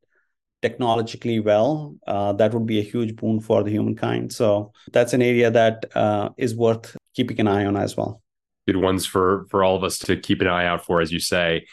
technologically 0.60 1.40
well, 1.40 1.96
uh, 2.06 2.34
that 2.34 2.52
would 2.52 2.66
be 2.66 2.80
a 2.80 2.82
huge 2.82 3.16
boon 3.16 3.40
for 3.40 3.62
the 3.62 3.70
humankind. 3.70 4.30
So 4.30 4.72
that's 4.92 5.14
an 5.14 5.22
area 5.22 5.50
that 5.50 5.86
uh, 5.96 6.30
is 6.36 6.54
worth 6.54 6.94
keeping 7.14 7.40
an 7.40 7.48
eye 7.48 7.64
on 7.64 7.76
as 7.78 7.96
well 7.96 8.20
good 8.66 8.76
ones 8.76 9.06
for 9.06 9.46
for 9.50 9.64
all 9.64 9.76
of 9.76 9.84
us 9.84 9.98
to 9.98 10.16
keep 10.16 10.40
an 10.40 10.46
eye 10.46 10.66
out 10.66 10.84
for, 10.84 11.00
as 11.00 11.12
you 11.12 11.18
say. 11.18 11.66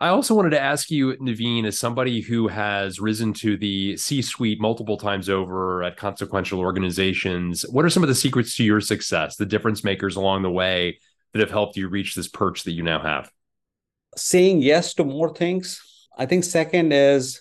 I 0.00 0.08
also 0.08 0.34
wanted 0.34 0.50
to 0.50 0.60
ask 0.60 0.90
you, 0.90 1.16
Naveen, 1.18 1.64
as 1.64 1.78
somebody 1.78 2.20
who 2.20 2.48
has 2.48 2.98
risen 2.98 3.32
to 3.34 3.56
the 3.56 3.96
C 3.96 4.20
suite 4.20 4.60
multiple 4.60 4.96
times 4.96 5.28
over 5.28 5.84
at 5.84 5.96
consequential 5.96 6.58
organizations, 6.58 7.64
what 7.70 7.84
are 7.84 7.90
some 7.90 8.02
of 8.02 8.08
the 8.08 8.14
secrets 8.16 8.56
to 8.56 8.64
your 8.64 8.80
success, 8.80 9.36
the 9.36 9.46
difference 9.46 9.84
makers 9.84 10.16
along 10.16 10.42
the 10.42 10.50
way 10.50 10.98
that 11.32 11.38
have 11.38 11.52
helped 11.52 11.76
you 11.76 11.88
reach 11.88 12.16
this 12.16 12.26
perch 12.26 12.64
that 12.64 12.72
you 12.72 12.82
now 12.82 13.00
have? 13.00 13.30
Saying 14.16 14.62
yes 14.62 14.94
to 14.94 15.04
more 15.04 15.32
things. 15.32 15.80
I 16.18 16.26
think 16.26 16.42
second 16.42 16.92
is 16.92 17.40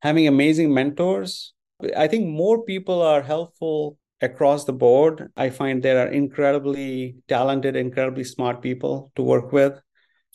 having 0.00 0.26
amazing 0.26 0.72
mentors. 0.72 1.52
I 1.94 2.08
think 2.08 2.26
more 2.26 2.64
people 2.64 3.02
are 3.02 3.20
helpful 3.20 3.98
across 4.20 4.64
the 4.64 4.72
board. 4.72 5.30
I 5.36 5.50
find 5.50 5.82
there 5.82 6.06
are 6.06 6.10
incredibly 6.10 7.16
talented, 7.28 7.76
incredibly 7.76 8.24
smart 8.24 8.62
people 8.62 9.12
to 9.16 9.22
work 9.22 9.52
with. 9.52 9.74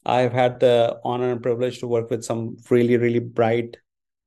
I've 0.05 0.33
had 0.33 0.59
the 0.59 0.99
honor 1.03 1.31
and 1.31 1.41
privilege 1.41 1.79
to 1.79 1.87
work 1.87 2.09
with 2.09 2.23
some 2.23 2.57
really, 2.69 2.97
really 2.97 3.19
bright, 3.19 3.77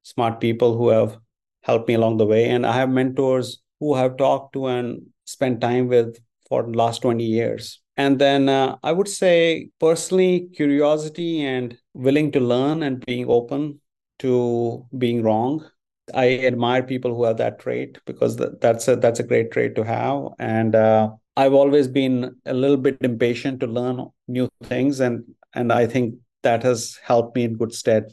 smart 0.03 0.40
people 0.40 0.77
who 0.77 0.88
have 0.88 1.19
helped 1.62 1.88
me 1.88 1.95
along 1.95 2.19
the 2.19 2.27
way. 2.27 2.49
And 2.49 2.64
I 2.64 2.73
have 2.73 2.90
mentors 2.90 3.61
who 3.81 3.95
I've 3.95 4.17
talked 4.17 4.53
to 4.55 4.67
and 4.67 5.03
spent 5.25 5.61
time 5.61 5.88
with 5.88 6.19
for 6.49 6.62
the 6.62 6.77
last 6.77 7.03
20 7.03 7.25
years. 7.25 7.81
And 7.97 8.19
then 8.19 8.49
uh, 8.49 8.77
I 8.83 8.93
would 8.93 9.09
say 9.09 9.71
personally, 9.81 10.49
curiosity 10.55 11.45
and 11.45 11.77
willing 11.93 12.33
to 12.33 12.40
learn 12.40 12.83
and 12.83 13.05
being 13.05 13.27
open 13.29 13.81
to 14.21 14.87
being 14.97 15.23
wrong 15.23 15.64
I 16.12 16.38
admire 16.38 16.83
people 16.83 17.14
who 17.14 17.25
have 17.25 17.38
that 17.38 17.59
trait 17.59 17.99
because 18.05 18.37
that's 18.37 18.88
a 18.88 18.97
that's 18.97 19.21
a 19.21 19.23
great 19.23 19.51
trait 19.53 19.75
to 19.77 19.85
have. 19.85 20.29
And 20.38 20.75
uh, 20.75 21.11
I've 21.37 21.55
always 21.55 21.88
been 21.88 22.37
a 22.45 22.53
little 22.53 22.77
bit 22.77 22.99
impatient 23.01 23.61
to 23.61 23.67
learn 23.67 24.09
new 24.29 24.49
things, 24.64 25.01
and 25.01 25.25
and 25.55 25.73
I 25.73 25.87
think 25.87 26.17
that 26.43 26.62
has 26.62 26.99
helped 27.03 27.37
me 27.37 27.45
in 27.45 27.57
good 27.57 27.73
stead. 27.73 28.05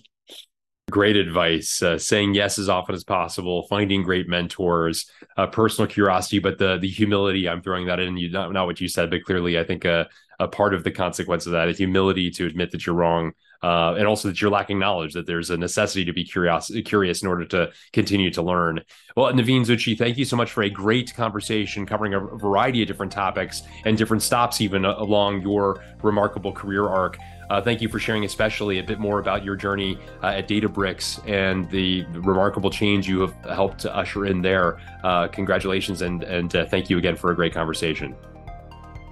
Great 0.89 1.15
advice. 1.15 1.81
Uh, 1.81 1.97
saying 1.97 2.33
yes 2.33 2.59
as 2.59 2.67
often 2.67 2.95
as 2.95 3.03
possible, 3.03 3.65
finding 3.69 4.03
great 4.03 4.27
mentors, 4.27 5.09
uh, 5.37 5.47
personal 5.47 5.89
curiosity, 5.89 6.39
but 6.39 6.57
the 6.57 6.77
the 6.77 6.89
humility. 6.89 7.47
I'm 7.47 7.61
throwing 7.61 7.87
that 7.87 7.99
in. 7.99 8.17
You 8.17 8.29
not, 8.31 8.51
not 8.53 8.67
what 8.67 8.79
you 8.79 8.87
said, 8.87 9.09
but 9.09 9.23
clearly, 9.23 9.59
I 9.59 9.63
think 9.63 9.85
a, 9.85 10.07
a 10.39 10.47
part 10.47 10.73
of 10.73 10.83
the 10.83 10.91
consequence 10.91 11.45
of 11.45 11.51
that 11.53 11.67
is 11.67 11.77
humility 11.77 12.31
to 12.31 12.45
admit 12.45 12.71
that 12.71 12.85
you're 12.85 12.95
wrong, 12.95 13.33
uh, 13.63 13.95
and 13.97 14.07
also 14.07 14.27
that 14.27 14.41
you're 14.41 14.51
lacking 14.51 14.79
knowledge. 14.79 15.13
That 15.13 15.27
there's 15.27 15.49
a 15.49 15.57
necessity 15.57 16.05
to 16.05 16.13
be 16.13 16.23
curious 16.23 16.71
curious 16.85 17.21
in 17.21 17.27
order 17.27 17.45
to 17.45 17.71
continue 17.93 18.29
to 18.31 18.41
learn. 18.41 18.81
Well, 19.15 19.31
Naveen 19.33 19.61
Zutshi, 19.61 19.97
thank 19.97 20.17
you 20.17 20.25
so 20.25 20.35
much 20.35 20.51
for 20.51 20.63
a 20.63 20.69
great 20.69 21.13
conversation 21.15 21.85
covering 21.85 22.13
a 22.13 22.19
variety 22.19 22.81
of 22.81 22.87
different 22.87 23.11
topics 23.11 23.63
and 23.85 23.97
different 23.97 24.23
stops 24.23 24.61
even 24.61 24.85
along 24.85 25.41
your 25.41 25.83
remarkable 26.01 26.51
career 26.51 26.87
arc. 26.87 27.17
Uh, 27.49 27.61
thank 27.61 27.81
you 27.81 27.89
for 27.89 27.99
sharing, 27.99 28.23
especially 28.23 28.79
a 28.79 28.83
bit 28.83 28.97
more 28.97 29.19
about 29.19 29.43
your 29.43 29.57
journey 29.57 29.97
uh, 30.23 30.27
at 30.27 30.47
Databricks 30.47 31.19
and 31.27 31.69
the, 31.69 32.05
the, 32.13 32.21
remarkable 32.21 32.69
change 32.69 33.09
you 33.09 33.19
have 33.19 33.33
helped 33.43 33.79
to 33.79 33.93
usher 33.93 34.25
in 34.25 34.41
there. 34.41 34.79
Uh, 35.03 35.27
congratulations 35.27 36.01
and 36.01 36.23
and 36.23 36.55
uh, 36.55 36.65
thank 36.65 36.89
you 36.89 36.97
again 36.97 37.17
for 37.17 37.31
a 37.31 37.35
great 37.35 37.53
conversation. 37.53 38.15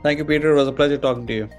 Thank 0.03 0.19
you, 0.19 0.25
Peter. 0.25 0.51
It 0.51 0.55
was 0.55 0.69
a 0.69 0.71
pleasure 0.71 0.97
talking 0.97 1.27
to 1.27 1.33
you. 1.33 1.49